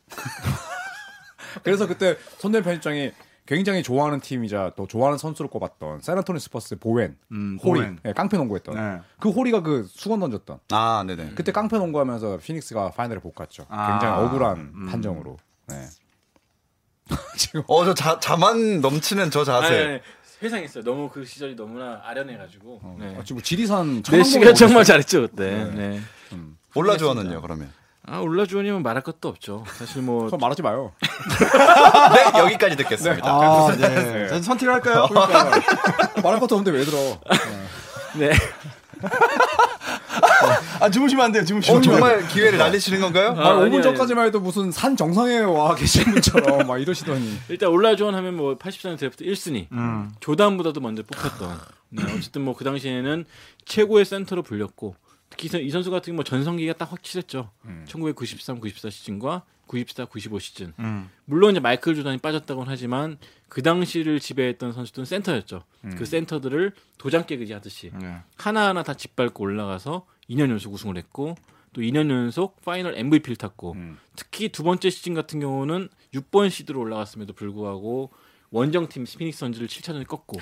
그래서 1.64 1.88
그때 1.88 2.18
손대현 2.38 2.64
편집장이 2.64 3.12
굉장히 3.46 3.84
좋아하는 3.84 4.22
팀이자 4.22 4.72
또 4.78 4.88
좋아하는 4.88 5.18
선수로 5.18 5.50
꼽았던 5.50 6.00
샌안토니오 6.00 6.39
스퍼스 6.40 6.78
보웬, 6.80 7.18
음, 7.32 7.60
호리, 7.62 7.82
보웬. 7.82 8.00
네, 8.04 8.14
깡패 8.14 8.38
농구했던 8.38 8.76
네. 8.76 9.02
그 9.20 9.30
호리가 9.30 9.62
그 9.62 9.86
수건 9.90 10.22
던졌던 10.22 10.60
아, 10.72 11.04
네네. 11.06 11.32
그때 11.36 11.52
깡패 11.52 11.78
농구하면서 11.78 12.38
피닉스가 12.38 12.92
파이널에 12.92 13.20
못 13.22 13.36
갔죠. 13.36 13.66
아. 13.68 13.92
굉장히 14.00 14.24
억울한 14.24 14.58
음. 14.58 14.88
판정으로. 14.90 15.38
네. 15.71 15.88
지금 17.38 17.63
어, 17.67 17.86
저 17.86 17.93
자, 17.93 18.19
자만 18.19 18.81
넘치는 18.81 19.31
저 19.31 19.43
자세. 19.43 19.67
아니, 19.67 19.99
회상했어요. 20.43 20.84
너무 20.84 21.10
그 21.10 21.25
시절이 21.25 21.55
너무나 21.55 22.01
아련해가지고. 22.03 22.81
네. 22.99 23.15
어, 23.17 23.23
지금 23.23 23.41
지리산 23.41 24.03
내시가 24.10 24.53
정말 24.53 24.84
잘했죠 24.84 25.21
네. 25.21 25.27
그때. 25.27 25.51
네. 25.75 26.01
올라주어는요, 26.73 27.41
그러면. 27.41 27.71
아 28.03 28.17
올라주원이면 28.17 28.81
말할 28.81 29.03
것도 29.03 29.29
없죠. 29.29 29.63
사실 29.77 30.01
뭐저 30.01 30.36
말하지 30.38 30.63
마요. 30.63 30.91
네, 32.34 32.39
여기까지 32.39 32.75
듣겠습니다. 32.77 33.29
아, 33.29 33.75
네. 33.77 34.27
전 34.27 34.41
선택을 34.41 34.73
할까요? 34.73 35.07
말할 36.23 36.39
것도 36.39 36.55
없는데 36.55 36.71
왜 36.77 36.84
들어? 36.84 36.97
네. 38.17 38.31
아, 40.82 40.89
주무시면 40.89 41.26
안 41.26 41.32
돼요. 41.32 41.44
어, 41.44 41.46
주무시면. 41.46 41.82
정말 41.84 42.28
기회를 42.28 42.58
날리시는 42.58 43.00
건가요? 43.02 43.36
아, 43.38 43.52
아니, 43.62 43.70
5분 43.70 43.74
아니. 43.76 43.84
전까지만 43.84 44.26
해도 44.28 44.39
무슨 44.39 44.72
산 44.72 44.98
정상에 44.98 45.39
와 45.39 45.76
계신 45.76 46.04
분처럼 46.06 46.65
막 46.67 46.78
이러시더니. 46.82 47.38
일단 47.50 47.70
올라주원 47.70 48.15
하면 48.15 48.36
뭐 48.36 48.58
84년 48.58 48.98
드래프트 48.98 49.24
1순위. 49.24 49.67
음. 49.72 50.12
조단보다도 50.20 50.82
먼저 50.82 51.04
뽑혔던. 51.04 51.60
네, 51.89 52.04
어쨌든 52.17 52.41
뭐 52.44 52.56
그 52.56 52.63
당시에는 52.63 53.26
최고의 53.65 54.06
센터로 54.06 54.44
불렸고 54.44 54.96
특히 55.30 55.50
이 55.62 55.70
선수 55.70 55.91
같은 55.91 56.12
경우 56.12 56.15
뭐 56.15 56.24
전성기가 56.24 56.74
딱 56.74 56.91
확실했죠. 56.91 57.50
1993, 57.86 58.60
94 58.60 58.89
시즌과 58.89 59.44
94, 59.67 60.06
95 60.06 60.39
시즌. 60.39 60.74
음. 60.80 61.10
물론 61.26 61.52
이제 61.52 61.60
마이클 61.60 61.96
조단이 61.96 62.17
빠졌다고는 62.17 62.70
하지만 62.72 63.17
그 63.52 63.62
당시를 63.62 64.22
지배했던 64.22 64.72
선수들은 64.72 65.04
센터였죠. 65.06 65.66
그 65.98 66.06
센터들을 66.06 66.72
도장 66.98 67.26
깨기지 67.26 67.52
하듯이 67.52 67.92
네. 68.00 68.20
하나하나 68.38 68.82
다 68.82 68.94
짓밟고 68.94 69.44
올라가서 69.44 70.06
2년 70.30 70.50
연속 70.52 70.72
우승을 70.74 70.96
했고 70.96 71.36
또 71.74 71.82
2년 71.82 72.10
연속 72.10 72.62
파이널 72.64 72.98
MVP를 72.98 73.36
탔고 73.36 73.74
음. 73.74 73.98
특히 74.16 74.48
두 74.48 74.64
번째 74.64 74.90
시즌 74.90 75.14
같은 75.14 75.42
경우는 75.42 75.90
6번 76.14 76.50
시드로 76.50 76.80
올라갔음에도 76.80 77.34
불구하고 77.34 78.12
원정팀 78.52 79.06
피닉스 79.06 79.39
선즈를 79.40 79.68
7차전에 79.68 80.08
꺾고 80.08 80.38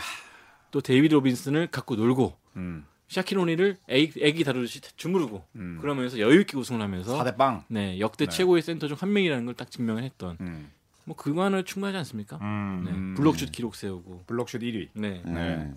또 0.69 0.79
데이비드 0.79 1.11
로빈슨을 1.15 1.65
갖고 1.71 1.95
놀고 1.95 2.37
음. 2.57 2.85
샤킬 3.07 3.39
오닐을 3.39 3.77
애기, 3.87 4.23
애기 4.23 4.43
다루듯이 4.43 4.81
주무르고 4.97 5.43
음. 5.55 5.79
그러면서 5.81 6.19
여유 6.19 6.41
있게 6.41 6.55
우승을 6.57 6.79
하면서 6.79 7.17
4대 7.23 7.35
빵. 7.37 7.63
네 7.69 7.99
역대 7.99 8.27
네. 8.27 8.29
최고의 8.37 8.61
센터 8.61 8.87
중 8.87 8.97
한 8.99 9.11
명이라는 9.11 9.45
걸 9.47 9.55
딱 9.55 9.71
증명을 9.71 10.03
했던 10.03 10.37
음. 10.41 10.71
뭐 11.09 11.15
그만을 11.15 11.63
충분하지 11.65 11.97
않습니까? 11.97 12.37
음. 12.39 12.83
네. 12.85 12.91
음. 12.91 13.15
블록슛 13.17 13.51
기록 13.51 13.73
세우고 13.73 14.25
블록슛 14.27 14.61
1위. 14.61 14.89
네. 14.93 15.23
네. 15.25 15.73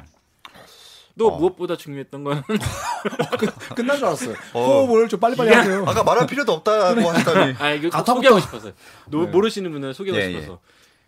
또 1.19 1.29
어. 1.29 1.39
무엇보다 1.39 1.77
중요했던 1.79 2.23
건 2.23 2.43
끝난 3.75 3.97
줄 3.97 4.07
알았어요. 4.07 4.35
어. 4.53 4.61
호흡을 4.85 5.09
좀 5.09 5.19
빨리빨리 5.21 5.51
하세요. 5.55 5.85
아까 5.87 6.03
말할 6.03 6.27
필요도 6.27 6.53
없다고 6.53 7.01
하시더니. 7.09 7.55
아 7.61 7.71
이거 7.71 7.89
꼭 7.89 7.97
가타부터- 8.05 8.15
소개하고 8.17 8.41
싶어서요. 8.41 8.73
노- 9.09 9.25
네. 9.25 9.31
모르시는 9.31 9.73
분들 9.73 9.95
소개하고 9.95 10.23
예, 10.23 10.33
싶어서 10.33 10.61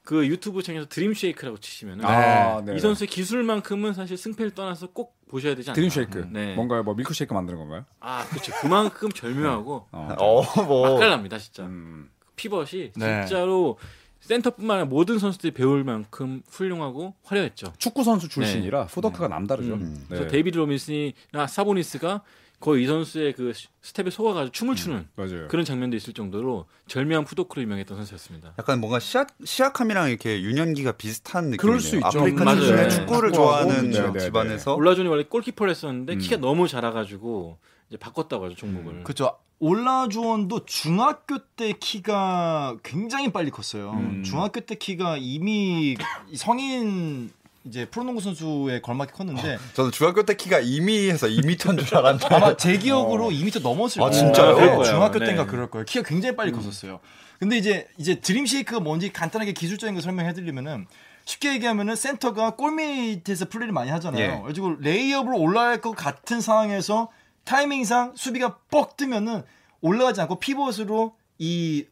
그 0.05 0.27
유튜브 0.27 0.63
창에서 0.63 0.87
Dream 0.89 1.13
Shake라고 1.13 1.59
치시면 1.59 2.03
아, 2.03 2.63
네. 2.65 2.77
이 2.77 2.79
선수의 2.81 3.09
기술만큼은 3.09 3.93
사실 3.93 4.17
승패를 4.17 4.53
떠나서 4.55 4.87
꼭 4.93 5.17
보셔야 5.29 5.55
되지 5.55 5.69
않나. 5.71 5.75
Dream 5.75 5.91
Shake. 5.91 6.29
네. 6.31 6.55
뭔가요? 6.55 6.83
뭐 6.83 6.95
밀크 6.95 7.13
쉐이크 7.13 7.33
만드는 7.35 7.59
건가요? 7.59 7.85
아 8.01 8.25
그렇죠. 8.31 8.53
그만큼 8.61 9.11
절묘하고 9.13 9.87
어. 9.93 10.15
어, 10.19 10.63
뭐. 10.65 10.93
맛깔납니다 10.95 11.39
진짜. 11.39 11.65
음. 11.65 12.09
피벗이 12.37 12.93
네. 12.97 13.27
진짜로 13.27 13.79
센터뿐만 14.25 14.79
아니라 14.79 14.89
모든 14.89 15.19
선수들이 15.19 15.53
배울 15.53 15.85
만큼 15.85 16.43
훌륭하고 16.49 17.15
화려했죠. 17.25 17.75
축구 17.79 18.05
선수 18.05 18.29
출신이라 18.29 18.87
footwork가 18.87 19.29
남다르죠. 19.29 19.75
음. 19.75 19.95
네. 20.09 20.17
그래서 20.17 20.29
데이비드 20.29 20.57
로빈슨이나 20.57 21.47
사보니스가 21.47 22.23
거의 22.61 22.85
이 22.85 22.87
선수의 22.87 23.35
그 23.35 23.53
스텝에 23.83 24.09
속아가지고 24.09 24.53
춤을 24.53 24.77
추는 24.77 25.07
맞아요. 25.17 25.49
그런 25.49 25.67
장면도 25.67 25.97
있을 25.99 26.15
정도로 26.15 26.65
절묘한 26.87 27.27
footwork로 27.27 27.61
유명했던 27.61 27.95
선수였습니다. 27.99 28.55
약간 28.59 28.81
뭔가 28.81 28.99
시아캄, 28.99 29.37
시아캄이랑 29.45 30.09
이렇게 30.09 30.41
유년기가 30.41 30.93
비슷한 30.93 31.51
느낌이네요. 31.51 31.61
그럴 31.61 31.81
수 31.81 31.97
있죠. 31.97 32.07
아프리카. 32.07 32.55
출신의 32.55 32.83
네. 32.85 32.89
축구를 32.89 33.33
좋아하는 33.33 33.91
네, 33.91 34.11
네, 34.13 34.19
집안에서 34.19 34.77
올라주원이 34.77 35.09
원래 35.09 35.25
골키퍼를 35.25 35.71
했었는데 35.71 36.15
음. 36.15 36.19
키가 36.19 36.39
너무 36.39 36.67
작아가지고 36.67 37.59
이제 37.91 37.99
바꿨다고 37.99 38.47
하죠 38.47 38.55
종목을. 38.55 39.05
그렇죠. 39.05 39.37
올라주원도 39.65 40.67
중학교 40.67 41.39
때 41.39 41.73
키가 41.73 42.77
굉장히 42.83 43.33
빨리 43.33 43.51
컸어요. 43.51 43.93
음. 43.93 44.23
중학교 44.23 44.61
때 44.61 44.75
키가 44.75 45.17
이미 45.19 45.97
성인 46.35 47.31
이제 47.65 47.87
프로농구 47.87 48.21
선수에 48.21 48.83
걸맞게 48.83 49.13
컸는데 49.13 49.57
저는 49.73 49.91
중학교 49.91 50.23
때 50.25 50.37
키가 50.37 50.61
2미에서 50.61 51.35
2미터인 51.35 51.83
줄 51.83 51.97
알았는데. 51.97 52.35
아마 52.35 52.55
제 52.59 52.77
기억으로 52.77 53.31
2m 53.31 53.63
넘었을 53.63 54.03
아, 54.03 54.11
거예요. 54.11 54.13
진짜요? 54.13 54.57
네. 54.59 54.85
중학교 54.85 55.19
네. 55.19 55.25
때인가 55.25 55.47
그럴 55.47 55.71
거예요. 55.71 55.87
키가 55.87 56.07
굉장히 56.07 56.37
빨리 56.37 56.53
컸었어요. 56.53 57.01
근데 57.39 57.57
이제 57.57 57.89
이제 57.97 58.17
Dream 58.17 58.45
Shake가 58.45 58.81
뭔지 58.81 59.15
간단하게 59.15 59.53
기술적인 59.53 59.95
거 59.95 60.03
설명해 60.03 60.35
드리면은 60.35 60.87
쉽게 61.25 61.55
얘기하면은 61.55 61.97
센터가 61.97 62.51
골 62.51 62.73
밑에서 62.73 63.49
플레이를 63.49 63.73
많이 63.73 63.91
하잖아요. 63.93 64.23
예. 64.23 64.29
그래가지고 64.29 64.77
레이업으로 64.81 65.39
올라갈 65.39 65.81
것 65.81 65.93
같은 65.93 66.43
상황에서 66.43 67.09
타이밍상 67.45 68.13
수비가 68.17 68.59
뻑 68.71 68.97
뜨면은 68.97 69.43
올라가지 69.81 70.21
않고 70.21 70.39
피벗으로 70.39 71.15
이 71.39 71.87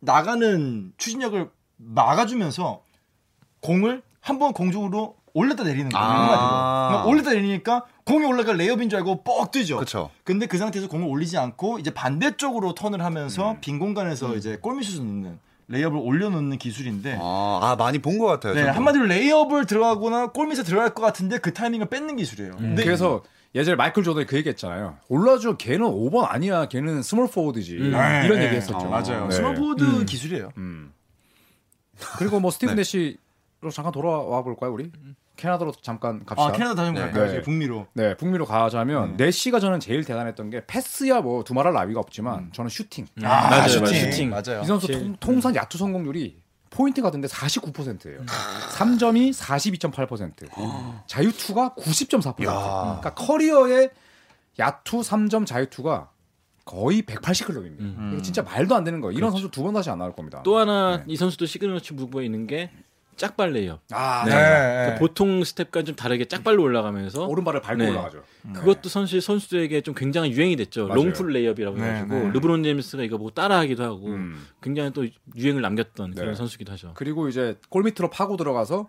나가는 0.00 0.92
추진력을 0.96 1.48
막아주면서 1.76 2.82
공을 3.60 4.02
한 4.20 4.38
번 4.38 4.52
공중으로 4.52 5.16
올렸다 5.34 5.64
내리는 5.64 5.88
거예요. 5.88 6.06
아. 6.06 6.88
그러니까 6.88 7.08
올렸다 7.08 7.30
내리니까 7.30 7.84
공이 8.04 8.24
올라갈 8.26 8.56
레이업인 8.56 8.88
줄 8.90 8.98
알고 8.98 9.22
뻑 9.24 9.50
뜨죠. 9.50 9.78
그쵸. 9.78 10.10
근데 10.24 10.46
그 10.46 10.58
상태에서 10.58 10.88
공을 10.88 11.08
올리지 11.08 11.38
않고 11.38 11.78
이제 11.78 11.92
반대쪽으로 11.92 12.74
턴을 12.74 13.00
음. 13.00 13.04
하면서 13.04 13.56
빈 13.60 13.78
공간에서 13.78 14.36
이제 14.36 14.56
골밑슛을 14.58 15.04
넣는 15.06 15.38
레이업을 15.68 15.98
올려놓는 15.98 16.58
기술인데 16.58 17.18
아, 17.20 17.60
아, 17.62 17.76
많이 17.76 17.98
본 17.98 18.18
것 18.18 18.26
같아요. 18.26 18.54
네. 18.54 18.62
한마디로 18.62 19.06
레이업을 19.06 19.64
들어가거나 19.66 20.28
골밑에 20.32 20.64
들어갈 20.64 20.92
것 20.94 21.00
같은데 21.02 21.38
그 21.38 21.54
타이밍을 21.54 21.86
뺏는 21.86 22.16
기술이에요. 22.16 22.56
근데 22.58 22.84
그래서 22.84 23.22
예전에 23.54 23.76
마이클 23.76 24.02
조던이 24.02 24.26
그 24.26 24.36
얘기했잖아요. 24.36 24.96
올라주원 25.08 25.56
걔는 25.56 25.86
5번 25.86 26.26
아니야. 26.28 26.66
걔는 26.66 27.02
small 27.02 27.28
forward지. 27.28 27.74
네, 27.74 28.22
이런 28.24 28.38
네. 28.38 28.44
얘기했었죠. 28.46 28.78
어, 28.78 28.88
맞아요. 28.88 29.26
네. 29.28 29.34
small 29.36 29.64
forward 29.64 30.04
기술이에요. 30.06 30.50
음. 30.56 30.92
그리고 32.18 32.40
뭐 32.40 32.50
스티븐 32.50 32.76
네. 32.76 32.80
내시로 32.80 33.70
잠깐 33.70 33.92
돌아와 33.92 34.42
볼까요, 34.42 34.72
우리? 34.72 34.90
캐나다로 35.36 35.72
잠깐 35.82 36.24
갑시다. 36.24 36.48
아 36.48 36.52
캐나다 36.52 36.74
다시 36.76 36.92
네. 36.92 37.00
갈까요? 37.00 37.32
네. 37.32 37.40
북미로. 37.42 37.86
네, 37.94 38.16
북미로 38.16 38.44
가자면 38.44 39.16
내시가 39.16 39.60
저는 39.60 39.80
제일 39.80 40.04
대단했던 40.04 40.50
게 40.50 40.64
패스야 40.66 41.20
뭐 41.20 41.42
두말할 41.44 41.72
나위가 41.72 42.00
없지만 42.00 42.38
음. 42.38 42.50
저는 42.52 42.68
슈팅. 42.68 43.06
아, 43.22 43.48
맞아요, 43.50 43.68
슈팅. 43.68 43.82
맞아요. 43.84 44.10
슈팅. 44.10 44.30
맞아요. 44.30 44.62
이 44.62 44.66
선수 44.66 44.86
통, 44.88 45.16
통산 45.20 45.54
야투 45.54 45.78
성공률이 45.78 46.41
point 46.72 47.02
guard인데 47.02 47.28
49%예요. 47.28 48.24
3점이 48.76 49.30
42.8%. 49.32 51.02
자유투가 51.06 51.74
90.4%. 51.76 52.44
야. 52.46 52.82
그러니까 53.02 53.14
커리어의 53.14 53.90
야투 54.58 55.00
3점 55.00 55.46
자유투가 55.46 56.10
거의 56.64 57.02
180클럽입니다. 57.02 57.80
음. 57.80 58.20
진짜 58.22 58.42
말도 58.42 58.74
안 58.74 58.84
되는 58.84 59.00
거예요. 59.00 59.16
이런 59.16 59.30
선수 59.32 59.50
두 59.50 59.62
번 59.62 59.74
다시 59.74 59.90
안 59.90 59.98
나올 59.98 60.14
겁니다. 60.14 60.42
또 60.44 60.56
하나 60.58 60.98
네. 60.98 61.04
이 61.08 61.16
선수도 61.16 61.44
signature 61.46 61.94
move에 61.94 62.24
있는 62.24 62.46
게 62.46 62.70
짝발레예요. 63.16 63.78
아, 63.92 64.24
네. 64.26 64.34
네. 64.34 64.40
그러니까 64.40 64.98
보통 64.98 65.44
스텝과 65.44 65.84
좀 65.84 65.94
다르게 65.94 66.24
짝발로 66.24 66.62
올라가면서 66.62 67.26
오른발을 67.26 67.60
밟고 67.60 67.82
네. 67.82 67.90
올라가죠. 67.90 68.22
그것도 68.54 68.88
선수 68.88 69.20
선수들에게 69.20 69.80
좀 69.82 69.94
굉장히 69.94 70.32
유행이 70.32 70.56
됐죠. 70.56 70.88
맞아요. 70.88 71.02
wrong 71.02 71.19
foot 71.19 71.32
layup이라고 71.32 71.76
네, 71.76 71.84
해가지고 71.84 72.14
네. 72.14 72.30
르브론 72.32 72.62
제임스가 72.64 73.02
이거 73.02 73.18
보고 73.18 73.30
따라하기도 73.30 73.82
하고 73.82 74.06
음. 74.08 74.46
굉장히 74.60 74.92
또 74.92 75.06
유행을 75.36 75.62
남겼던 75.62 76.14
그런 76.14 76.30
네. 76.30 76.34
선수기도 76.34 76.72
하죠. 76.72 76.92
그리고 76.94 77.28
이제 77.28 77.56
골 77.68 77.84
밑으로 77.84 78.10
파고 78.10 78.36
들어가서 78.36 78.88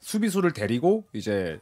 수비수를 0.00 0.52
데리고 0.52 1.04
이제 1.12 1.60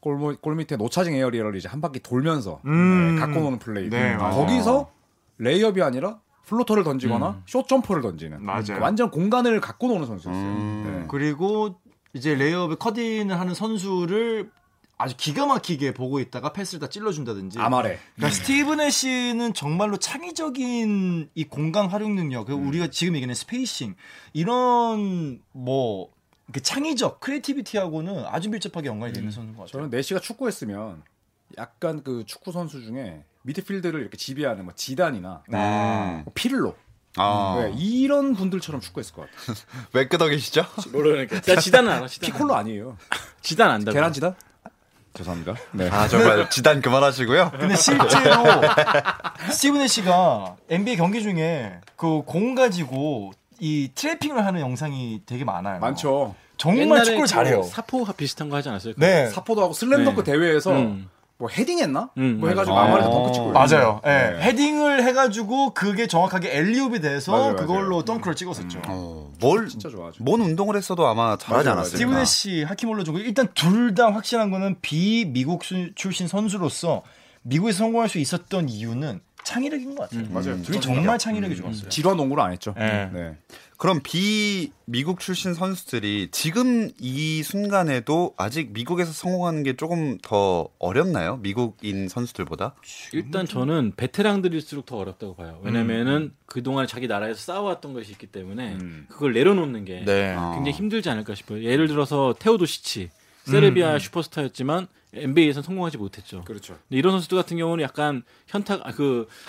골, 0.00 0.36
골 0.36 0.56
밑에 0.56 0.76
노차징 0.76 1.14
에어리어를 1.14 1.56
이제 1.56 1.68
한 1.68 1.80
바퀴 1.80 2.00
돌면서 2.00 2.60
음. 2.66 3.14
네, 3.14 3.20
갖고 3.20 3.40
노는 3.40 3.58
플레이. 3.58 3.88
네. 3.88 4.16
거기서 4.16 4.90
레이업이 5.38 5.82
아니라 5.82 6.20
floater를 6.50 6.84
던지거나 6.84 7.42
숏 7.46 7.68
점퍼를 7.68 8.02
던지는 8.02 8.44
맞아요. 8.44 8.80
완전 8.80 9.10
공간을 9.10 9.60
갖고 9.60 9.88
노는 9.88 10.06
선수였어요. 10.06 10.42
음. 10.42 10.82
네. 11.00 11.06
그리고 11.08 11.80
이제 12.12 12.34
레이업에 12.34 12.74
cutting을 12.74 13.38
하는 13.38 13.54
선수를 13.54 14.50
아주 14.98 15.16
기가 15.16 15.46
막히게 15.46 15.94
보고 15.94 16.20
있다가 16.20 16.52
패스를 16.52 16.80
다 16.80 16.88
찔러준다든지. 16.88 17.58
아마레. 17.58 17.98
그러니까 18.16 18.36
스티브 18.36 18.80
내쉬는 18.80 19.54
정말로 19.54 19.96
창의적인 19.96 21.30
이 21.34 21.44
공간 21.44 21.86
활용 21.86 22.14
능력, 22.16 22.46
그 22.46 22.52
우리가 22.52 22.88
지금 22.88 23.14
얘기하는 23.14 23.34
spacing 23.34 23.94
이런 24.34 25.40
뭐 25.52 26.10
그 26.52 26.60
창의적 26.60 27.20
creativity하고는 27.20 28.24
아주 28.26 28.50
밀접하게 28.50 28.88
연관이 28.88 29.12
되는 29.12 29.30
선수인 29.30 29.54
것 29.56 29.62
같아요. 29.62 29.72
저는 29.72 29.90
내쉬가 29.90 30.20
축구했으면 30.20 31.02
약간 31.58 32.02
그 32.02 32.24
축구 32.26 32.52
선수 32.52 32.82
중에 32.82 33.24
미드필드를 33.42 34.00
이렇게 34.00 34.16
지배하는 34.16 34.64
뭐 34.64 34.72
지단이나 34.76 35.42
아. 35.52 36.20
뭐 36.24 36.32
피를로 36.34 36.76
아, 37.16 37.56
네, 37.60 37.74
이런 37.76 38.34
분들처럼 38.36 38.80
축구했을 38.80 39.14
것 39.14 39.22
같아요. 39.22 39.56
왜 39.92 40.06
끄덕 40.06 40.28
계시죠? 40.28 40.64
모르니까. 40.92 41.40
나 41.40 41.56
지단은 41.60 41.90
알아. 41.90 42.06
지단. 42.06 42.26
피콜로 42.30 42.54
아니에요. 42.54 42.96
지단 43.42 43.68
안다. 43.70 43.90
계란 43.92 44.12
지단? 44.12 44.34
죄송합니다. 45.14 45.56
네. 45.72 45.88
아, 45.90 46.06
정말 46.06 46.48
지단 46.50 46.80
그만하시고요. 46.80 47.50
근데 47.58 47.74
실제로 47.74 48.44
스티브 49.50 49.80
내쉬가 49.80 50.54
NBA 50.68 50.96
경기 50.96 51.20
중에 51.22 51.80
그 51.96 52.22
공 52.22 52.54
가지고 52.54 53.32
이 53.58 53.90
트래핑을 53.94 54.46
하는 54.46 54.60
영상이 54.60 55.22
되게 55.26 55.44
많아요. 55.44 55.80
많죠. 55.80 56.36
정말 56.58 57.02
축구를 57.02 57.22
그 57.22 57.26
잘해요. 57.26 57.62
사포가 57.64 58.12
비슷한 58.12 58.48
거 58.50 58.56
하지 58.56 58.68
않았어요? 58.68 58.94
네. 58.98 59.28
사포도 59.30 59.62
하고 59.64 59.72
슬램덩크 59.72 60.22
네. 60.22 60.32
대회에서 60.32 60.70
음. 60.72 61.08
뭐 61.40 61.48
헤딩했나? 61.48 62.10
음, 62.18 62.36
뭐 62.38 62.50
해가지고. 62.50 62.78
아마레도 62.78 63.08
아. 63.08 63.10
덩크 63.10 63.32
치고 63.32 63.52
맞아요. 63.52 64.00
예. 64.04 64.10
네. 64.10 64.42
헤딩을 64.42 65.02
해가지고 65.04 65.72
그게 65.72 66.06
정확하게 66.06 66.54
alley-oop이 66.56 67.00
돼서 67.00 67.32
맞아요, 67.32 67.56
그걸로 67.56 67.88
맞아요. 67.96 68.04
덩크를 68.04 68.36
찍었었죠. 68.36 68.82
어, 68.88 69.32
뭘, 69.40 69.66
진짜 69.68 69.88
좋아하죠. 69.88 70.22
뭔 70.22 70.42
운동을 70.42 70.76
했어도 70.76 71.06
아마 71.06 71.38
잘하지 71.38 71.68
않았을까. 71.70 71.96
스티브 71.96 72.18
내쉬 72.20 72.62
하킴 72.64 72.90
올라주원 72.90 73.18
일단 73.20 73.48
둘 73.54 73.94
다 73.94 74.12
확실한 74.12 74.50
거는 74.50 74.76
비미국 74.82 75.64
수- 75.64 75.94
출신 75.94 76.28
선수로서 76.28 77.02
미국에서 77.42 77.78
성공할 77.78 78.08
수 78.10 78.18
있었던 78.18 78.68
이유는 78.68 79.20
창의력인 79.42 79.94
것 79.96 80.10
같아요. 80.10 80.28
맞아요. 80.30 80.62
둘이 80.62 80.78
정말 80.80 81.18
창의력이 81.18 81.56
좋았어요. 81.56 81.88
지루한 81.88 82.18
농구를 82.18 82.44
안 82.44 82.52
했죠. 82.52 82.74
네. 82.76 83.08
네. 83.12 83.38
그럼 83.80 84.00
비 84.02 84.72
미국 84.84 85.20
출신 85.20 85.54
선수들이 85.54 86.28
지금 86.32 86.90
이 87.00 87.42
순간에도 87.42 88.34
아직 88.36 88.72
미국에서 88.74 89.10
성공하는 89.10 89.62
게 89.62 89.74
조금 89.74 90.18
더 90.18 90.68
어렵나요? 90.78 91.38
미국인 91.38 92.06
선수들보다? 92.06 92.74
일단 93.14 93.46
저는 93.46 93.94
베테랑들일수록 93.96 94.84
더 94.84 94.98
어렵다고 94.98 95.34
봐요. 95.34 95.60
왜냐면은 95.62 96.34
그동안 96.44 96.86
자기 96.86 97.08
나라에서 97.08 97.40
싸워왔던 97.40 97.94
것이 97.94 98.12
있기 98.12 98.26
때문에 98.26 98.74
음. 98.74 99.06
그걸 99.08 99.32
내려놓는 99.32 99.86
게 99.86 100.04
네. 100.04 100.34
아. 100.36 100.52
굉장히 100.56 100.72
힘들지 100.72 101.08
않을까 101.08 101.34
싶어요. 101.34 101.64
예를 101.64 101.88
들어서 101.88 102.34
테오도시치 102.38 103.08
세르비아 103.44 103.98
슈퍼스타였지만 103.98 104.88
NBA에서 105.14 105.62
성공하지 105.62 105.96
못했죠. 105.96 106.42
그렇죠. 106.44 106.74
근데 106.86 106.98
이런 106.98 107.12
선수들 107.12 107.38
같은 107.38 107.56
경우는 107.56 107.82
약간 107.82 108.24
현타 108.46 108.80
아, 108.84 108.92
그 108.92 109.26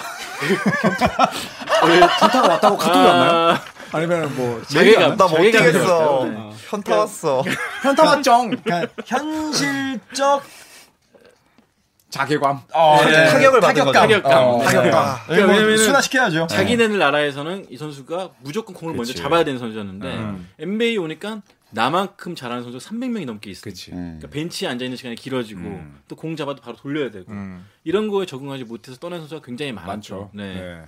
현타가 2.22 2.48
왔다고 2.48 2.78
카톡이 2.78 2.98
왔나요? 2.98 3.81
아, 3.92 3.98
아니면 3.98 4.36
뭐 4.36 4.62
자기가 4.64 5.16
나못 5.16 5.30
자기가 5.30 5.66
뛰겠어. 5.66 6.26
네. 6.26 6.52
현타 6.70 6.98
왔어. 6.98 7.44
현타 7.84 8.04
왔정 8.04 8.50
그러니까 8.50 8.94
현실적 9.06 10.44
자괴감. 12.10 12.62
어, 12.74 12.98
네. 13.06 13.30
타격을 13.30 13.62
받은 13.62 13.86
거죠. 13.86 14.00
타격감. 14.00 14.44
어, 14.44 14.64
타격감. 14.64 14.94
아, 14.94 15.24
그러니까 15.26 15.48
뭐 15.48 15.56
왜냐면은 15.56 15.78
순화시켜야죠. 15.78 16.48
자기네들 16.48 17.00
나라에서는 17.00 17.68
이 17.70 17.78
선수가 17.78 18.32
무조건 18.40 18.76
공을 18.76 18.96
먼저 18.96 19.14
그치. 19.14 19.22
잡아야 19.22 19.46
되는 19.46 19.58
선수였는데 19.60 20.08
음. 20.18 20.50
NBA 20.60 20.98
오니까 20.98 21.42
나만큼 21.72 22.36
잘하는 22.36 22.64
선수가 22.64 22.84
300명이 22.84 23.26
넘게 23.26 23.50
있어요. 23.50 23.64
그렇지. 23.64 23.92
음. 23.92 24.18
그러니까 24.20 24.28
벤치에 24.28 24.68
앉아 24.68 24.84
있는 24.84 24.98
시간이 24.98 25.16
길어지고 25.16 25.62
음. 25.62 26.00
또공 26.10 26.36
잡아도 26.36 26.62
바로 26.62 26.76
돌려야 26.76 27.12
되고 27.12 27.32
음. 27.32 27.66
이런 27.86 28.10
거에 28.10 28.26
적응하지 28.26 28.66
못해서 28.66 28.98
떠난 28.98 29.20
선수가 29.20 29.42
굉장히 29.46 29.72
많았죠. 29.72 30.16
많죠. 30.16 30.30
네. 30.34 30.54
네. 30.54 30.82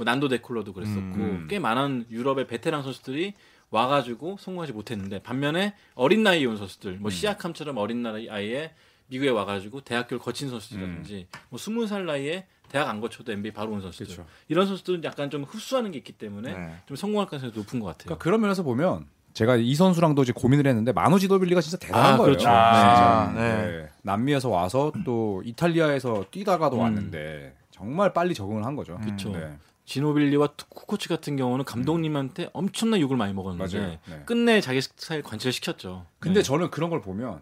뭐 0.00 0.06
난도 0.06 0.28
데콜로도 0.28 0.72
그랬었고 0.72 1.00
음. 1.00 1.46
꽤 1.50 1.58
많은 1.58 2.06
유럽의 2.10 2.46
베테랑 2.46 2.82
선수들이 2.82 3.34
와가지고 3.68 4.38
성공하지 4.40 4.72
못했는데 4.72 5.22
반면에 5.22 5.74
어린 5.94 6.22
나이에 6.22 6.46
온 6.46 6.56
선수들 6.56 6.92
음. 6.92 6.98
뭐 7.02 7.10
시아캄처럼 7.10 7.76
어린 7.76 8.02
나이에 8.02 8.72
미국에 9.08 9.28
와가지고 9.28 9.82
대학교를 9.82 10.18
거친 10.18 10.48
선수들이라든지 10.48 11.26
뭐 11.50 11.58
스무 11.58 11.86
살 11.86 12.06
나이에 12.06 12.46
대학 12.70 12.88
안 12.88 13.02
거쳐도 13.02 13.30
NBA 13.30 13.52
바로 13.52 13.72
온 13.72 13.82
선수들 13.82 14.06
음. 14.06 14.14
그렇죠. 14.14 14.30
이런 14.48 14.66
선수들은 14.66 15.04
약간 15.04 15.28
좀 15.28 15.42
흡수하는 15.42 15.92
게 15.92 15.98
있기 15.98 16.12
때문에 16.14 16.50
네. 16.50 16.74
좀 16.86 16.96
성공할 16.96 17.26
가능성이 17.26 17.52
높은 17.54 17.78
것 17.78 17.86
같아요. 17.88 18.06
그러니까 18.06 18.22
그런 18.22 18.40
면에서 18.40 18.62
보면 18.62 19.06
제가 19.34 19.56
이 19.56 19.74
선수랑도 19.74 20.22
이제 20.22 20.32
고민을 20.32 20.66
했는데 20.66 20.92
마누 20.92 21.18
지노빌리가 21.18 21.60
진짜 21.60 21.76
대단한 21.76 22.14
아, 22.14 22.16
거예요. 22.16 22.30
그렇죠. 22.30 22.48
아, 22.48 23.26
진짜. 23.26 23.42
네. 23.42 23.66
네. 23.66 23.88
남미에서 24.00 24.48
와서 24.48 24.92
또 25.04 25.42
이탈리아에서 25.44 26.24
뛰다가도 26.30 26.76
음. 26.76 26.80
왔는데 26.80 27.54
정말 27.70 28.14
빨리 28.14 28.32
적응을 28.32 28.64
한 28.64 28.74
거죠. 28.74 28.98
그쵸. 29.04 29.30
네. 29.32 29.50
지노빌리와 29.90 30.50
쿠코치 30.68 31.08
같은 31.08 31.36
경우는 31.36 31.64
감독님한테 31.64 32.48
엄청난 32.52 33.00
욕을 33.00 33.16
많이 33.16 33.34
먹었는데 33.34 33.76
맞아요. 33.76 33.98
네. 34.08 34.22
끝내 34.24 34.60
자기 34.60 34.80
스타일 34.80 35.22
관철시켰죠. 35.22 36.06
근데 36.20 36.40
네. 36.40 36.42
저는 36.44 36.70
그런 36.70 36.90
걸 36.90 37.00
보면 37.00 37.28
와, 37.30 37.40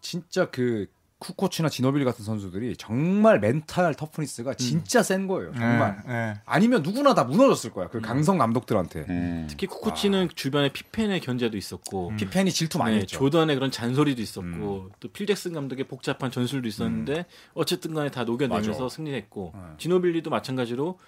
진짜 0.00 0.48
그 0.50 0.86
쿠코치나 1.18 1.68
지노빌리 1.68 2.04
같은 2.06 2.24
선수들이 2.24 2.76
정말 2.78 3.40
mental 3.40 3.94
toughness가 3.94 4.54
진짜 4.54 5.02
센 5.02 5.26
거예요. 5.26 5.52
정말. 5.52 6.02
네. 6.06 6.40
아니면 6.46 6.82
누구나 6.82 7.14
다 7.14 7.24
무너졌을 7.24 7.72
거야. 7.72 7.88
그 7.88 8.00
강성 8.00 8.38
감독들한테. 8.38 9.04
음. 9.08 9.46
특히 9.50 9.66
쿠코치는 9.66 10.30
주변에 10.34 10.70
피펜의 10.70 11.20
견제도 11.20 11.58
있었고 11.58 12.16
피펜이 12.16 12.52
질투 12.52 12.78
많이 12.78 12.94
네, 12.94 13.00
했죠. 13.02 13.18
조던의 13.18 13.54
그런 13.54 13.70
잔소리도 13.70 14.22
있었고 14.22 14.90
또 14.98 15.08
필잭슨 15.08 15.52
감독의 15.52 15.88
복잡한 15.88 16.30
전술도 16.30 16.68
있었는데 16.68 17.26
어쨌든 17.52 17.92
간에 17.92 18.10
다 18.10 18.24
녹여내면서 18.24 18.70
맞아. 18.70 18.88
승리했고 18.88 19.52
네. 19.54 19.60
지노빌리도 19.78 20.30
마찬가지로 20.30 20.98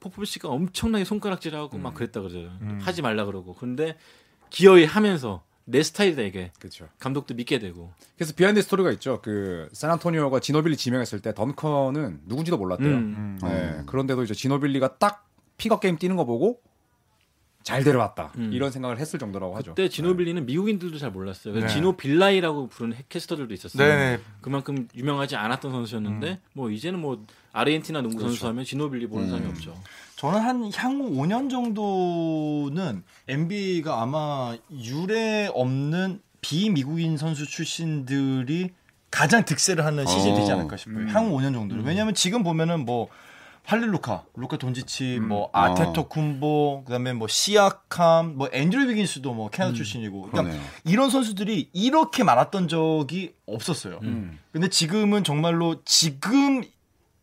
포포비치가 0.00 0.48
엄청나게 0.48 1.04
손가락질하고 1.04 1.78
막 1.78 1.94
그랬다 1.94 2.20
그러죠. 2.20 2.50
하지 2.80 3.02
말라 3.02 3.24
그러고. 3.24 3.54
근데 3.54 3.96
기어이 4.50 4.84
하면서 4.84 5.42
내 5.64 5.82
스타일이다 5.82 6.22
이게. 6.22 6.50
그렇죠. 6.58 6.88
감독도 6.98 7.34
믿게 7.34 7.58
되고. 7.58 7.92
그래서 8.16 8.32
behind 8.34 8.62
story가 8.62 8.90
있죠. 8.92 9.20
그 9.22 9.68
샌안토니오가 9.72 10.40
지노빌리 10.40 10.76
지명했을 10.76 11.20
때 11.20 11.34
던컨은 11.34 12.22
누군지도 12.24 12.56
몰랐대요. 12.56 12.88
음. 12.88 13.38
네, 13.42 13.82
그런데도 13.86 14.22
이제 14.22 14.32
지노빌리가 14.32 14.96
딱 14.96 15.28
pickup 15.58 15.80
game 15.80 15.98
뛰는 15.98 16.16
거 16.16 16.24
보고 16.24 16.60
잘 17.68 17.84
데려왔다 17.84 18.32
음. 18.38 18.50
이런 18.50 18.70
생각을 18.70 18.98
했을 18.98 19.18
정도라고 19.18 19.54
하죠. 19.58 19.74
그때 19.74 19.90
지노빌리는 19.90 20.46
미국인들도 20.46 20.96
잘 20.96 21.10
몰랐어요. 21.10 21.52
네. 21.52 21.66
지노 21.68 21.98
빌라이라고 21.98 22.68
부르는 22.68 22.96
캐스터들도 23.10 23.52
있었어요. 23.52 23.86
네. 23.86 24.18
그만큼 24.40 24.88
유명하지 24.94 25.36
않았던 25.36 25.70
선수였는데 25.70 26.40
뭐 26.54 26.70
이제는 26.70 26.98
뭐 26.98 27.22
아르헨티나 27.52 28.00
농구 28.00 28.22
선수 28.22 28.46
하면 28.46 28.64
지노빌리 28.64 29.06
모르는 29.06 29.28
사람이 29.30 29.48
없죠. 29.50 29.74
저는 30.16 30.40
한 30.40 30.70
향후 30.74 31.10
5년 31.10 31.50
정도는 31.50 33.02
NBA가 33.28 34.00
아마 34.00 34.56
유례 34.72 35.50
없는 35.52 36.22
비미국인 36.40 37.18
선수 37.18 37.46
출신들이 37.46 38.70
가장 39.10 39.44
득세를 39.44 39.84
하는 39.84 40.06
시즌이 40.06 40.34
되지 40.36 40.52
않을까 40.52 40.78
싶어요. 40.78 41.06
향후 41.08 41.36
5년 41.36 41.52
정도는. 41.52 41.84
왜냐하면 41.84 42.14
지금 42.14 42.42
보면은 42.42 42.86
뭐 42.86 43.08
할릴루카, 43.68 44.24
루카 44.34 44.56
돈지치, 44.56 45.20
뭐 45.20 45.50
아테토 45.52 46.08
쿤보, 46.08 46.86
그다음에 46.86 47.12
뭐 47.12 47.28
시아캄, 47.28 48.38
뭐 48.38 48.48
앤드류 48.50 48.86
비긴스도 48.86 49.34
뭐 49.34 49.50
캐나다 49.50 49.74
출신이고. 49.74 50.22
그러니까 50.22 50.42
그러네요. 50.42 50.70
이런 50.86 51.10
선수들이 51.10 51.68
이렇게 51.74 52.24
많았던 52.24 52.68
적이 52.68 53.34
없었어요. 53.44 54.00
음. 54.04 54.38
근데 54.52 54.70
지금은 54.70 55.22
정말로 55.22 55.82
지금 55.84 56.64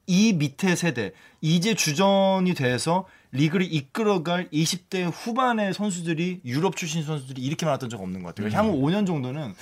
이 0.05 0.33
밑에 0.33 0.75
세대 0.75 1.13
이제 1.41 1.73
주전이 1.73 2.53
돼서 2.53 3.07
리그를 3.31 3.65
이끌어갈 3.73 4.47
20대 4.51 5.11
후반의 5.11 5.73
선수들이 5.73 6.41
유럽 6.45 6.75
출신 6.75 7.01
선수들이 7.01 7.41
이렇게 7.41 7.65
많았던 7.65 7.89
적 7.89 7.99
없는 7.99 8.21
것 8.21 8.35
같아요. 8.35 8.55
향후 8.55 8.79
5년 8.83 9.07
정도는 9.07 9.55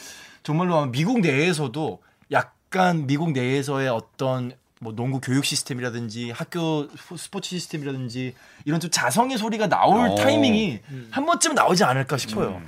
정말로 0.44 0.76
아마 0.76 0.92
미국 0.92 1.22
내에서도 1.22 2.04
약간 2.34 3.08
미국 3.08 3.32
내에서의 3.32 3.88
어떤 3.88 4.52
뭐 4.84 4.94
농구 4.94 5.20
교육 5.20 5.46
시스템이라든지 5.46 6.32
학교 6.32 6.88
스포츠 7.18 7.50
시스템이라든지 7.50 8.36
이런 8.66 8.80
좀 8.80 8.92
자성의 8.92 9.38
소리가 9.38 9.68
나올 9.68 10.10
어. 10.10 10.16
타이밍이 10.16 10.80
한 11.10 11.26
번쯤 11.26 11.56
나오지 11.56 11.84
않을까 11.84 12.18
싶어요. 12.18 12.62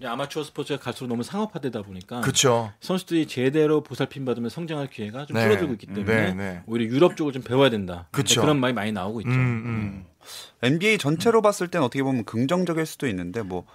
이 0.00 0.06
아마추어 0.06 0.44
스포츠가 0.44 0.78
갈수록 0.78 1.08
너무 1.08 1.24
상업화되다 1.24 1.82
보니까 1.82 2.20
그렇죠. 2.20 2.72
선수들이 2.80 3.26
제대로 3.26 3.82
보살핌 3.82 4.24
받으면 4.24 4.48
성장할 4.48 4.88
기회가 4.90 5.26
좀 5.26 5.34
네. 5.34 5.42
줄어들고 5.42 5.72
있기 5.72 5.86
때문에 5.88 6.04
네, 6.04 6.34
네. 6.34 6.62
오히려 6.66 6.86
유럽 6.86 7.16
쪽을 7.16 7.32
좀 7.32 7.42
배워야 7.42 7.68
된다. 7.68 8.06
그쵸. 8.12 8.40
그런 8.40 8.60
말이 8.60 8.72
많이 8.72 8.92
나오고 8.92 9.22
있죠. 9.22 9.30
음, 9.30 9.36
음. 9.36 10.04
NBA 10.62 10.98
전체로 10.98 11.42
봤을 11.42 11.66
땐 11.68 11.82
어떻게 11.82 12.04
보면 12.04 12.24
긍정적일 12.24 12.86
수도 12.86 13.08
있는데 13.08 13.42
뭐 13.42 13.66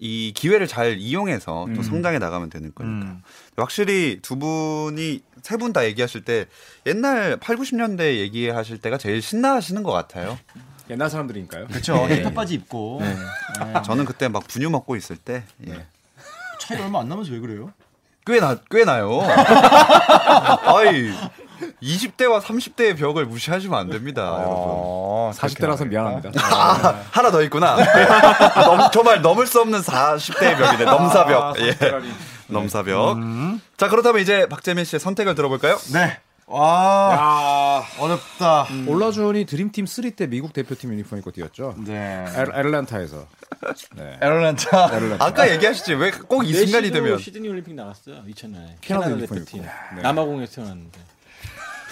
이 0.00 0.32
기회를 0.34 0.66
잘 0.68 0.96
이용해서 0.98 1.66
또 1.74 1.82
성장해 1.82 2.18
나가면 2.18 2.50
되는 2.50 2.72
거니까. 2.74 3.06
음. 3.06 3.22
확실히 3.56 4.20
두 4.22 4.36
분이 4.38 5.22
세 5.42 5.56
분 5.56 5.72
다 5.72 5.84
얘기하실 5.86 6.24
때 6.24 6.46
옛날 6.86 7.36
8, 7.38 7.56
90년대 7.56 8.18
얘기하실 8.18 8.78
때가 8.78 8.98
제일 8.98 9.20
신나하시는 9.22 9.82
것 9.82 9.90
같아요. 9.92 10.38
옛날 10.90 11.10
사람들이니까요. 11.10 11.66
그렇죠. 11.66 12.06
힙합 12.08 12.34
바지 12.34 12.54
입고 12.54 13.00
저는 13.84 14.04
그때 14.04 14.28
막 14.28 14.46
분유 14.46 14.70
먹고 14.70 14.94
있을 14.96 15.16
때 15.16 15.42
예. 15.66 15.86
차이 16.60 16.80
얼마 16.80 17.00
안 17.00 17.08
나면서 17.08 17.32
왜 17.32 17.40
그래요? 17.40 17.72
꽤, 18.26 18.40
나, 18.40 18.58
꽤 18.70 18.84
나요. 18.84 19.20
아이, 19.24 21.10
20대와 21.82 22.40
30대의 22.40 22.96
벽을 22.98 23.26
무시하시면 23.26 23.78
안 23.78 23.88
됩니다, 23.88 24.22
여러분. 24.22 24.46
어, 24.48 25.32
40대라서 25.34 25.86
미안합니다. 25.86 26.30
아, 26.52 27.02
하나 27.10 27.30
더 27.30 27.42
있구나. 27.42 27.76
넘, 28.64 28.90
정말 28.92 29.22
넘을 29.22 29.46
수 29.46 29.60
없는 29.60 29.80
40대의 29.80 30.56
벽이네. 30.56 30.84
넘사벽. 30.84 31.60
예. 31.60 31.76
넘사벽. 32.48 33.18
자, 33.76 33.88
그렇다면 33.88 34.20
이제 34.22 34.46
박재민 34.48 34.84
씨의 34.84 35.00
선택을 35.00 35.34
들어볼까요? 35.34 35.78
네. 35.92 36.18
와 36.50 36.64
아, 37.20 37.82
어렵다. 38.00 38.66
올라준이 38.86 39.44
드림팀 39.44 39.84
3 39.84 40.12
때 40.16 40.26
미국 40.26 40.54
대표팀 40.54 40.90
유니폼 40.94 41.18
입고 41.18 41.30
뛰었죠. 41.30 41.74
네. 41.76 42.24
애- 42.26 42.40
애틀랜타에서. 42.40 43.26
네. 43.96 44.14
애틀랜타. 44.14 44.90
아까 45.20 45.50
얘기하시지. 45.50 45.92
왜 45.94 46.10
꼭 46.10 46.44
이 46.46 46.54
순간이 46.54 46.90
되면. 46.90 47.18
시드니 47.18 47.46
올림픽 47.50 47.74
나갔어요. 47.74 48.22
2000년에 48.26 48.76
캐나다 48.80 49.08
캐나다 49.08 49.16
대표팀. 49.26 49.62
네. 49.62 50.02
남아공에서 50.02 50.54
태어났는데 50.54 50.98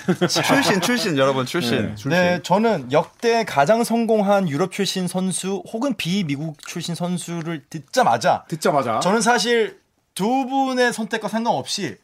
출신, 0.29 0.81
출신, 0.81 1.19
여러분, 1.19 1.47
출신. 1.47 1.95
네, 2.07 2.41
저는 2.43 2.93
역대 2.93 3.45
가장 3.45 3.85
성공한 3.85 4.49
유럽 4.49 4.73
출신 4.73 5.09
선수 5.09 5.63
혹은 5.73 5.95
비미국 5.95 6.65
출신 6.67 6.95
선수를 6.95 7.65
듣자마자 7.69 8.45
듣자마자 8.49 9.01
저는 9.01 9.21
사실 9.21 9.81
두 10.15 10.47
분의 10.47 10.93
선택과 10.93 11.29
상관없이 11.29 11.97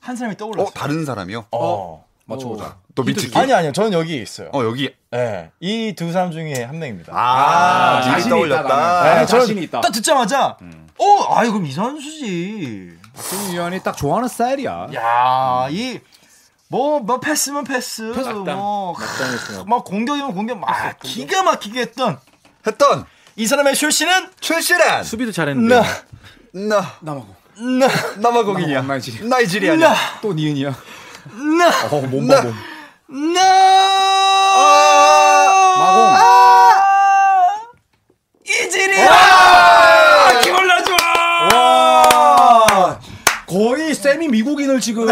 한 0.00 0.16
사람이 0.16 0.36
떠올랐어요. 0.36 0.68
어, 0.68 0.70
다른 0.74 1.04
사람이요? 1.04 1.46
어. 1.52 2.04
맞춰보자. 2.26 2.76
또 2.94 3.02
미치기. 3.02 3.36
아니 3.38 3.52
아니요. 3.52 3.72
저는 3.72 3.92
여기 3.92 4.16
있어요. 4.20 4.48
어, 4.54 4.64
여기. 4.64 4.90
네. 5.10 5.50
이 5.60 5.94
두 5.94 6.10
사람 6.10 6.30
중에 6.30 6.62
한 6.62 6.78
명입니다. 6.78 7.12
아, 7.14 8.00
미리 8.00 8.10
자신이 8.12 8.30
떠올렸다. 8.30 8.64
있다. 8.66 9.04
네, 9.20 9.26
자신이 9.26 9.46
저는 9.48 9.62
있다. 9.64 9.80
딱 9.82 9.90
듣자마자 9.92 10.56
어, 10.98 11.34
아이 11.34 11.48
그럼 11.48 11.66
이 11.66 11.72
선수지. 11.72 12.92
박정희 13.14 13.52
위원이 13.52 13.80
딱 13.82 13.96
좋아하는 13.96 14.28
스타일이야. 14.28 14.88
야, 14.94 15.68
이 15.70 16.00
뭐, 16.74 16.98
뭐 16.98 17.20
패스면 17.20 17.62
패스, 17.62 18.02
막당. 18.02 18.56
뭐, 18.56 18.94
막당했어요. 18.98 19.64
막 19.64 19.84
공격이면 19.84 20.34
공격, 20.34 20.58
막 20.58 20.98
기가 20.98 21.44
막히게 21.44 21.80
했던 21.80 22.18
했던 22.66 23.06
이 23.36 23.46
사람의 23.46 23.76
출신은 23.76 24.30
출신은 24.40 25.04
수비도 25.04 25.30
잘했는데 25.30 25.72
나, 25.72 25.84
나, 26.52 26.92
남아공. 27.00 27.36
나, 27.78 27.86
남아공이냐. 28.16 28.74
남아공, 28.82 28.88
나이지리아. 28.88 29.24
나이지리아냐. 29.24 29.88
나, 29.88 29.94
또 30.20 30.32
니은이야. 30.32 30.70
나, 31.58 31.86
어, 31.92 32.00
몸 32.00 32.26
나. 32.26 32.42
봐, 32.42 32.42
몸. 32.42 33.32
나, 33.34 33.40
마공. 35.78 36.14
이지리아! 38.48 40.40
김올라 40.42 40.82
좋아! 40.82 40.96
와. 41.54 43.00
거의 43.46 43.93
세미 44.04 44.28
미국인을 44.28 44.80
지금. 44.80 45.08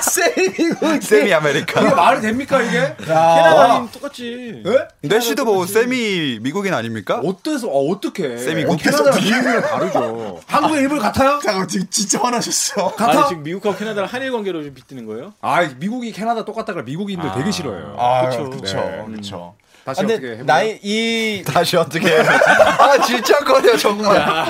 세이고 0.00 0.98
세미 1.02 1.34
아메리카. 1.34 1.82
이게 1.82 1.90
말이 1.94 2.20
됩니까, 2.22 2.62
이게? 2.62 2.96
캐나다인 2.96 3.90
똑같지. 3.90 4.62
예? 4.64 4.88
내시도 5.06 5.44
뭐 5.44 5.66
세미 5.66 6.38
미국인 6.40 6.72
아닙니까? 6.72 7.20
어때서, 7.22 7.68
어, 7.68 7.90
어떻게. 7.90 8.38
세미 8.38 8.64
어, 8.64 8.76
캐나다랑 8.76 9.12
미국이랑 9.22 9.60
다르죠. 9.60 10.40
한국의 10.46 10.80
일부 10.80 10.98
같아요? 10.98 11.38
잠깐 11.44 11.68
지금 11.68 11.86
진짜 11.90 12.18
화나셨어. 12.22 12.94
같아? 12.96 13.10
아니 13.18 13.28
지금 13.28 13.42
미국하고 13.42 13.76
캐나다랑 13.76 14.08
한일 14.10 14.32
관계로 14.32 14.62
좀 14.62 14.72
빗대는 14.72 15.04
거예요? 15.04 15.34
아, 15.42 15.68
미국이 15.76 16.10
캐나다 16.10 16.46
똑같다 16.46 16.72
그래. 16.72 16.84
미국인들 16.86 17.30
되게 17.36 17.50
싫어해요. 17.50 17.94
아. 17.98 18.30
그쵸, 18.30 18.48
네. 18.48 19.04
그쵸. 19.16 19.54
다시 19.84 20.00
아, 20.00 20.04
어떻게 20.04 20.14
해볼까요? 20.14 20.46
나이 20.46 20.78
이 20.82 21.44
다시 21.46 21.76
어떻게 21.76 22.06
해. 22.08 22.20
아, 22.20 23.02
진짜 23.02 23.38
거려, 23.40 23.76
정말. 23.76 24.46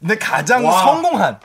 근데 0.00 0.18
가장 0.18 0.66
와. 0.66 0.80
성공한 0.84 1.38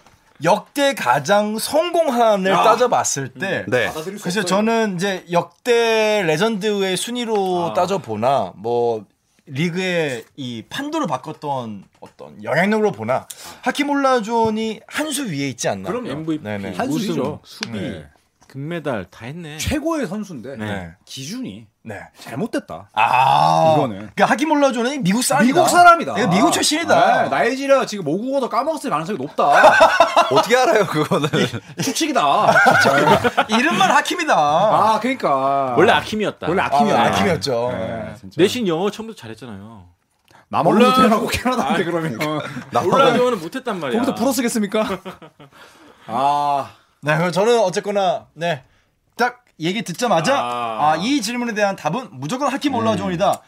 역대 0.44 0.94
가장 0.94 1.58
성공한을 1.58 2.52
따져봤을 2.52 3.30
때 3.34 3.66
네. 3.68 3.88
받아들일 3.88 4.18
수 4.18 4.24
그래서. 4.24 4.44
저는 4.44 4.96
이제 4.96 5.26
역대 5.32 6.24
레전드의 6.26 6.96
순위로 6.98 7.72
아. 7.72 7.74
따져보나 7.74 8.54
뭐 8.56 9.06
리그의 9.48 10.24
이 10.38 10.64
판도를 10.70 11.08
바꿨던 11.08 11.84
어떤 12.00 12.44
영향력으로 12.44 12.92
보나 12.92 13.28
하킴 13.64 14.00
올라주원이 14.00 14.80
한 14.88 15.12
수 15.12 15.26
위에 15.26 15.50
있지 15.50 15.68
않나. 15.68 15.90
그럼요. 15.90 16.10
MVP, 16.12 16.44
네네. 16.44 16.76
한 16.76 16.88
우승, 16.88 17.00
수죠. 17.08 17.40
수비, 17.44 17.72
네. 17.80 18.06
금메달 18.48 19.06
다 19.10 19.26
했네. 19.26 19.58
최고의 19.58 20.08
선수인데 20.08 20.56
네. 20.58 20.92
기준이 21.06 21.68
네. 21.90 22.02
잘못됐다. 22.20 22.90
아 22.94 23.74
이거는. 23.76 23.98
그러니까 23.98 24.26
하킴 24.26 24.47
올라주원은 24.47 25.02
미국 25.02 25.24
사람이다. 25.24 25.54
미국 25.56 25.68
사람이다. 25.70 26.14
그러니까 26.14 26.36
미국 26.36 26.52
출신이다. 26.52 27.24
네, 27.24 27.30
나이지리아 27.30 27.84
지금 27.88 28.06
모국어도 28.06 28.48
까먹었을 28.48 28.92
가능성이 28.92 29.18
높다. 29.18 29.48
어떻게 30.32 30.56
알아요, 30.56 30.86
그거는. 30.86 31.28
추측이다. 31.82 32.52
이름만 33.50 33.90
하킴이다. 33.90 34.36
아, 34.38 35.00
그러니까 35.02 35.74
원래 35.76 35.92
아킴이었다. 35.94 36.48
원래 36.48 36.62
아, 36.62 36.66
아킴이야. 36.66 37.02
아킴이었죠. 37.06 37.70
네, 37.72 38.14
진짜. 38.20 38.40
내신 38.40 38.68
영어 38.68 38.92
처음부터 38.92 39.20
잘했잖아요. 39.20 39.86
남아공에서 40.50 40.86
몰라. 40.86 40.96
태어나고 40.96 41.28
캐나다인데 41.28 41.84
그러면 41.86 42.20
어, 42.22 42.40
올라교는 42.84 43.40
못했단 43.40 43.80
말이야. 43.80 44.00
거기서 44.00 44.16
불어 44.16 44.32
쓰겠습니까? 44.32 44.88
아, 46.06 46.72
네, 47.02 47.18
그럼 47.18 47.32
저는 47.32 47.60
어쨌거나 47.60 48.28
네. 48.34 48.64
딱 49.60 49.64
얘기 49.66 49.84
듣자마자 49.84 50.38
아. 50.40 50.92
아, 50.94 50.96
이 50.98 51.22
질문에 51.22 51.54
대한 51.54 51.76
답은 51.76 52.10
무조건 52.12 52.52
하킴 52.52 52.74
올라주원이다. 52.76 53.42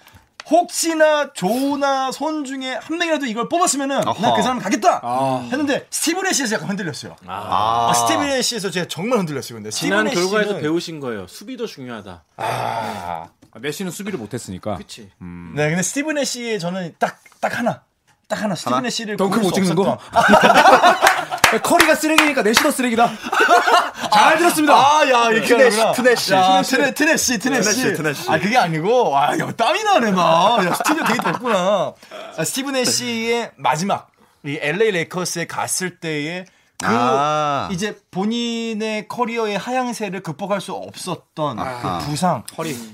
혹시나 0.49 1.31
조나 1.33 2.11
손 2.11 2.43
중에 2.43 2.73
한 2.73 2.97
명이라도 2.97 3.25
이걸 3.27 3.47
뽑았으면은 3.47 4.01
난. 4.01 4.35
그 4.35 4.41
사람 4.41 4.59
가겠다 4.59 4.99
아. 5.03 5.47
했는데 5.51 5.85
스티븐 5.89 6.25
애쉬에서 6.27 6.55
약간 6.55 6.69
흔들렸어요. 6.69 7.15
아, 7.27 7.89
아, 7.89 7.93
스티븐 7.93 8.27
애쉬에서 8.27 8.71
제가 8.71 8.87
정말 8.89 9.19
흔들렸어요. 9.19 9.57
근데 9.57 9.69
지난 9.69 10.09
결과에서 10.09 10.57
배우신 10.57 10.99
거예요. 10.99 11.27
수비도 11.27 11.67
중요하다. 11.67 12.23
아, 12.37 13.27
메시는 13.59 13.91
수비를 13.91 14.17
못했으니까. 14.19 14.75
그치. 14.75 15.09
네, 15.19 15.69
근데 15.69 15.81
스티븐 15.81 16.17
애쉬의 16.17 16.59
저는 16.59 16.95
딱 16.99 17.21
딱 17.41 17.57
하나. 17.57 17.81
딱 18.29 18.43
하나? 18.43 18.55
애쉬를 18.85 19.17
덩크 19.17 19.39
못수 19.39 19.55
찍는 19.55 19.75
거? 19.75 19.97
커리가 21.59 21.95
쓰레기니까 21.95 22.41
내시도 22.43 22.71
쓰레기다. 22.71 23.11
잘 24.13 24.37
들었습니다. 24.37 24.73
아, 24.73 25.09
야, 25.09 25.29
이렇게 25.29 25.47
트네시. 25.47 25.77
트네시. 25.95 26.33
야, 26.33 26.61
트네, 26.61 26.93
트네시, 26.93 27.39
트네시. 27.39 27.69
트네시, 27.71 27.93
트네시. 27.95 28.31
아, 28.31 28.39
그게 28.39 28.57
아니고, 28.57 29.09
와, 29.09 29.37
야, 29.37 29.51
땀이 29.51 29.83
나네, 29.83 30.11
막. 30.11 30.65
야, 30.65 30.73
스튜디오 30.73 31.03
되게 31.05 31.21
덥구나. 31.21 31.93
아, 32.37 32.43
스티븐 32.43 32.75
애쉬의 32.75 33.51
마지막, 33.57 34.09
이 34.45 34.57
LA 34.61 34.91
레이커스에 34.91 35.47
갔을 35.47 35.99
때의 35.99 36.45
그, 36.83 36.87
아. 36.89 37.69
이제 37.71 37.95
본인의 38.09 39.07
커리어의 39.07 39.55
하향세를 39.57 40.21
극복할 40.23 40.59
수 40.61 40.73
없었던 40.73 41.59
아하. 41.59 41.99
그 41.99 42.05
부상. 42.05 42.43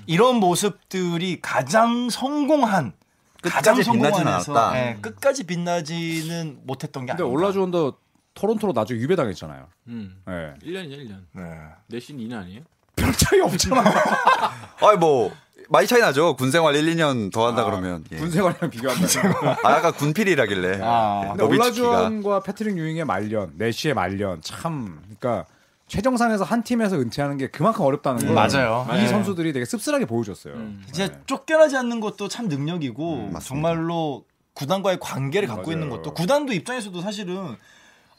이런 0.07 0.35
모습들이 0.35 1.39
가장 1.41 2.09
성공한, 2.09 2.91
가장 3.43 3.81
성공한 3.81 4.39
해서 4.39 4.53
않았다. 4.53 4.77
예, 4.77 4.97
끝까지 5.01 5.45
빛나지는 5.45 6.59
못했던 6.63 7.05
게 7.05 7.13
근데 7.13 7.23
아닌가. 7.23 7.33
올라주원도 7.33 7.93
토론토로 8.37 8.71
나중에 8.73 8.99
유배당했잖아요. 8.99 9.65
음. 9.87 10.21
네. 10.25 10.53
1년이죠, 10.63 10.97
1년. 10.99 11.17
네. 11.33 11.43
내신 11.87 12.17
2년 12.19 12.37
아니에요? 12.43 12.61
별 12.95 13.11
차이 13.13 13.39
없잖아. 13.41 13.83
아이 14.81 14.95
뭐 14.97 15.31
많이 15.69 15.87
차이 15.87 15.99
나죠. 15.99 16.35
군 16.35 16.51
생활 16.51 16.75
1, 16.75 16.95
2년 16.95 17.31
더 17.31 17.47
한다 17.47 17.63
그러면. 17.65 18.03
예. 18.11 18.17
군 18.17 18.29
생활이랑 18.31 18.69
비교한다. 18.69 19.05
아, 19.63 19.69
아까 19.69 19.91
군필이라길래. 19.91 20.79
아. 20.83 21.33
노비츠키가. 21.37 21.65
올라주원과 21.89 22.43
패트릭 22.43 22.77
유잉의 22.77 23.05
말년, 23.05 23.53
내시의 23.55 23.93
말년 23.95 24.39
참 24.41 24.99
그러니까 25.03 25.45
최정상에서 25.87 26.43
한 26.43 26.63
팀에서 26.63 26.97
은퇴하는 26.97 27.37
게 27.37 27.47
그만큼 27.47 27.85
어렵다는 27.85 28.25
걸 28.25 28.35
맞아요. 28.35 28.85
이 28.91 28.97
네. 28.97 29.07
선수들이 29.07 29.53
되게 29.53 29.65
씁쓸하게 29.65 30.05
보여줬어요. 30.05 30.53
이제 30.89 31.07
네. 31.07 31.19
쫓겨나지 31.25 31.75
않는 31.77 31.99
것도 32.01 32.27
참 32.27 32.47
능력이고 32.49 33.15
맞습니다. 33.31 33.39
정말로 33.39 34.25
구단과의 34.53 34.99
관계를 34.99 35.47
갖고 35.47 35.67
맞아요. 35.67 35.73
있는 35.73 35.89
것도 35.89 36.13
구단도 36.13 36.51
입장에서도 36.53 36.99
사실은 37.01 37.55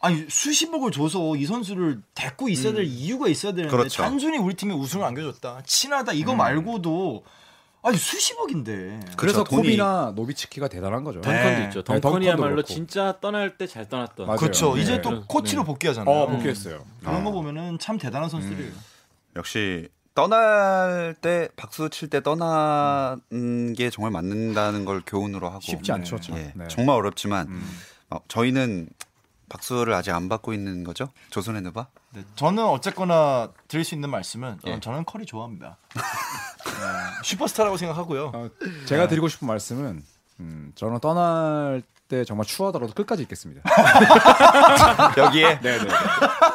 아니 0.01 0.25
수십억을 0.29 0.91
줘서 0.93 1.35
이 1.37 1.45
선수를 1.45 2.01
데리고 2.15 2.49
있어야 2.49 2.73
될 2.73 2.85
이유가 2.85 3.29
있어야 3.29 3.53
되는데 3.53 3.77
그렇죠. 3.77 4.03
단순히 4.03 4.39
우리 4.39 4.55
팀에 4.55 4.73
우승을 4.75 5.05
안겨줬다 5.05 5.63
친하다 5.67 6.13
이거 6.13 6.35
말고도 6.35 7.25
아니 7.83 7.97
수십억인데 7.97 9.01
그래서 9.17 9.45
그렇죠. 9.45 9.45
돈이- 9.45 9.57
코비나 9.57 10.13
노비츠키가 10.15 10.69
대단한 10.69 11.05
거죠. 11.05 11.21
덩컨도 11.21 11.59
네. 11.59 11.65
있죠. 11.67 11.83
네, 11.83 12.01
덩컨이야말로 12.01 12.63
진짜 12.63 13.19
떠날 13.21 13.57
때 13.57 13.67
잘 13.67 13.89
떠났던. 13.89 14.27
맞아요. 14.27 14.39
그렇죠 14.39 14.75
네. 14.75 14.83
이제 14.83 15.01
또 15.01 15.11
네. 15.11 15.21
코치로 15.27 15.65
복귀하잖아요 15.65 16.15
어, 16.15 16.27
복귀했어요. 16.29 16.85
그런 17.01 17.25
거 17.25 17.31
보면은 17.33 17.79
참 17.79 17.99
대단한 17.99 18.29
선수들이에요 18.31 18.73
역시 19.37 19.89
떠날 20.15 21.15
때 21.21 21.49
박수 21.57 21.89
칠 21.91 22.09
때 22.11 22.21
떠나는 22.21 23.73
게 23.75 23.91
정말 23.91 24.11
맞는다는 24.11 24.85
걸 24.85 25.03
교훈으로 25.07 25.49
하고 25.49 25.61
쉽지 25.61 25.93
않죠. 25.93 26.19
참. 26.21 26.37
예, 26.37 26.53
네. 26.57 26.67
정말 26.69 26.97
어렵지만 26.97 27.47
음. 27.49 27.63
어, 28.11 28.19
저희는 28.29 28.89
박수를 29.49 29.95
아직 29.95 30.13
안 30.13 30.29
받고 30.29 30.53
있는 30.53 30.85
거죠? 30.85 31.09
조선의 31.31 31.63
누바? 31.63 31.87
네, 32.11 32.25
저는 32.37 32.65
어쨌거나 32.65 33.51
드릴 33.69 33.85
수 33.85 33.95
있는 33.95 34.11
말씀은 34.11 34.59
예. 34.67 34.73
어, 34.75 34.81
저는 34.81 35.05
커리 35.05 35.27
좋아합니다 35.27 35.77
네, 35.95 36.01
슈퍼스타라고 37.25 37.77
생각하고요 37.77 38.33
어, 38.35 38.51
제가 38.87 39.09
드리고 39.09 39.29
싶은 39.29 39.47
말씀은 39.49 40.03
음, 40.41 40.73
저는 40.75 41.01
떠날 41.01 41.83
때 42.09 42.25
정말 42.25 42.47
추하더라도 42.47 42.95
끝까지 42.95 43.23
있겠습니다. 43.23 43.61
여기에 45.19 45.61
네, 45.61 45.79
네. 45.79 45.89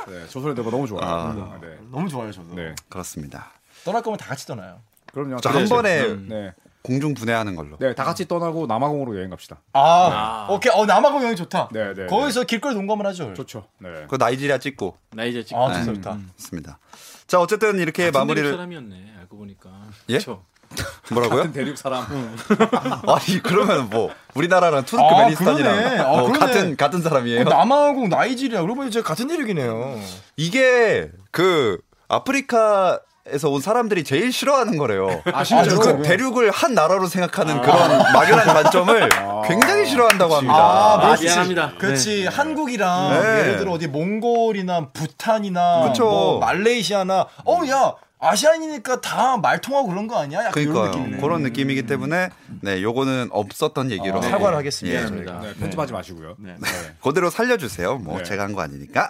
네, 0.07 0.27
조선의 0.27 0.55
대가 0.55 0.69
너무 0.71 0.87
좋아요. 0.87 1.05
아. 1.05 1.59
네. 1.61 1.77
너무 1.91 2.09
좋아요 2.09 2.31
저도 2.31 2.55
네. 2.55 2.73
그렇습니다. 2.89 3.51
떠날 3.85 4.01
거면 4.01 4.17
다 4.17 4.25
같이 4.27 4.47
떠나요 4.47 4.79
그럼요. 5.13 5.39
자, 5.41 5.53
한 5.53 5.65
번에 5.69 6.15
네. 6.15 6.53
공중 6.83 7.13
분해하는 7.13 7.55
걸로. 7.55 7.77
네, 7.79 7.95
다 7.95 8.03
같이 8.03 8.27
떠나고 8.27 8.67
남아공으로 8.67 9.17
여행 9.17 9.29
갑시다. 9.29 9.61
아, 9.71 10.47
오케이. 10.49 10.71
어, 10.75 10.85
남아공 10.85 11.23
여행 11.23 11.35
좋다. 11.35 11.69
네, 11.71 11.93
네, 11.93 12.05
거기서 12.07 12.43
길거리 12.43 12.75
농구만 12.75 13.07
하죠. 13.07 13.33
좋죠. 13.33 13.65
네. 13.79 13.89
그 14.09 14.17
나이지리아 14.17 14.57
찍고 14.57 14.97
나이제 15.11 15.43
찍고. 15.43 15.63
아, 15.63 15.67
좋다, 15.73 15.79
네. 15.79 15.93
좋다. 15.93 16.17
있습니다. 16.37 16.79
자 17.25 17.39
어쨌든 17.39 17.79
이렇게 17.79 18.11
마무리를 18.11 18.51
사람이었네. 18.51 19.13
알고 19.21 19.37
보니까. 19.37 19.69
예? 20.09 20.17
그쵸? 20.17 20.43
뭐라고요? 21.11 21.37
같은 21.39 21.53
대륙 21.53 21.77
사람. 21.77 22.03
아니 23.07 23.39
그러면 23.41 23.89
뭐 23.89 24.11
우리나라랑 24.33 24.79
아, 24.79 24.85
투르크메니스탄이랑 24.85 25.75
그러네. 25.77 25.99
아, 25.99 26.07
뭐 26.09 26.23
그러네. 26.31 26.39
같은 26.39 26.75
같은 26.77 27.01
사람이에요? 27.01 27.43
남아공, 27.45 28.09
나이지리아. 28.09 28.61
보니 28.61 28.91
제가 28.91 29.07
같은 29.07 29.27
대륙이네요. 29.27 29.99
이게 30.35 31.11
그 31.31 31.79
아프리카 32.09 32.99
에서 33.31 33.49
온 33.49 33.61
사람들이 33.61 34.03
제일 34.03 34.33
싫어하는 34.33 34.77
거래요. 34.77 35.21
아, 35.31 35.45
실제로? 35.45 35.79
그 35.79 36.01
대륙을 36.01 36.51
한 36.51 36.73
나라로 36.73 37.07
생각하는 37.07 37.61
그런 37.61 37.77
막연한 38.13 38.47
관점을 38.47 39.09
굉장히 39.47 39.85
싫어한다고 39.85 40.35
합니다. 40.35 40.55
아, 40.55 41.13
아. 41.13 41.15
미안합니다. 41.17 41.71
그렇지. 41.77 42.25
한국이랑 42.27 43.11
네. 43.21 43.39
예를 43.39 43.57
들어 43.59 43.71
어디 43.71 43.87
몽골이나 43.87 44.89
부탄이나 44.91 45.87
그쵸. 45.87 46.03
뭐 46.03 46.39
말레이시아나 46.39 47.27
어, 47.45 47.59
야, 47.69 47.93
아시안이니까 48.23 49.01
다 49.01 49.37
말 49.37 49.59
통하고 49.61 49.87
그런 49.89 50.07
거 50.07 50.17
아니야? 50.19 50.45
약간 50.45 50.63
이런 50.63 50.73
그러니까요. 50.73 51.01
느낌이네. 51.03 51.21
그런 51.21 51.41
느낌이기 51.43 51.83
때문에 51.85 52.29
네, 52.61 52.81
요거는 52.81 53.29
없었던 53.31 53.91
얘기로 53.91 54.19
어, 54.19 54.21
사과를 54.21 54.57
하겠습니다. 54.57 55.01
예. 55.03 55.07
저희가. 55.07 55.39
네, 55.41 55.53
편집하지 55.55 55.91
마시고요. 55.93 56.35
네. 56.39 56.55
그대로 57.03 57.29
살려주세요. 57.29 57.97
뭐 57.97 58.17
네. 58.19 58.23
제가 58.23 58.43
한 58.43 58.53
거 58.53 58.61
아니니까. 58.61 59.09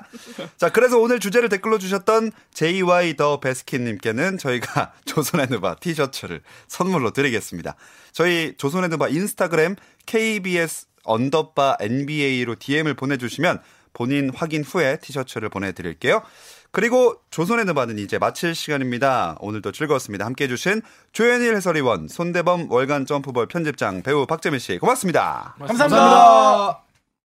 자, 0.58 0.70
그래서 0.70 0.98
오늘 1.00 1.20
주제를 1.20 1.50
댓글로 1.50 1.78
주셨던 1.80 2.32
JY 2.54 3.16
더 3.18 3.40
베스킨님께는 3.40 4.38
저희가 4.38 4.94
조선의 5.06 5.48
누바 5.50 5.76
티셔츠를 5.76 6.42
선물로 6.68 7.12
드리겠습니다. 7.12 7.76
저희 8.14 8.56
조선의 8.58 8.90
느바 8.90 9.10
인스타그램 9.10 9.76
KBS 10.06 10.88
underbar 11.04 11.78
NBA로 11.82 12.56
DM을 12.58 12.94
보내주시면 12.94 13.60
본인 13.92 14.32
확인 14.34 14.64
후에 14.64 14.98
티셔츠를 14.98 15.50
보내드릴게요. 15.50 16.24
그리고 16.74 17.22
조선의 17.30 17.66
느바는 17.66 18.00
이제 18.00 18.18
마칠 18.18 18.56
시간입니다. 18.56 19.38
오늘도 19.40 19.72
즐거웠습니다. 19.72 20.26
함께 20.26 20.46
해주신 20.46 20.82
조현일 21.12 21.56
해설위원, 21.56 22.08
손대범 22.08 22.72
월간 22.72 23.06
점프볼 23.06 23.48
편집장 23.48 24.02
배우 24.02 24.26
박재민 24.26 24.60
씨 24.60 24.80
고맙습니다. 24.80 25.56
감사합니다. 25.60 26.93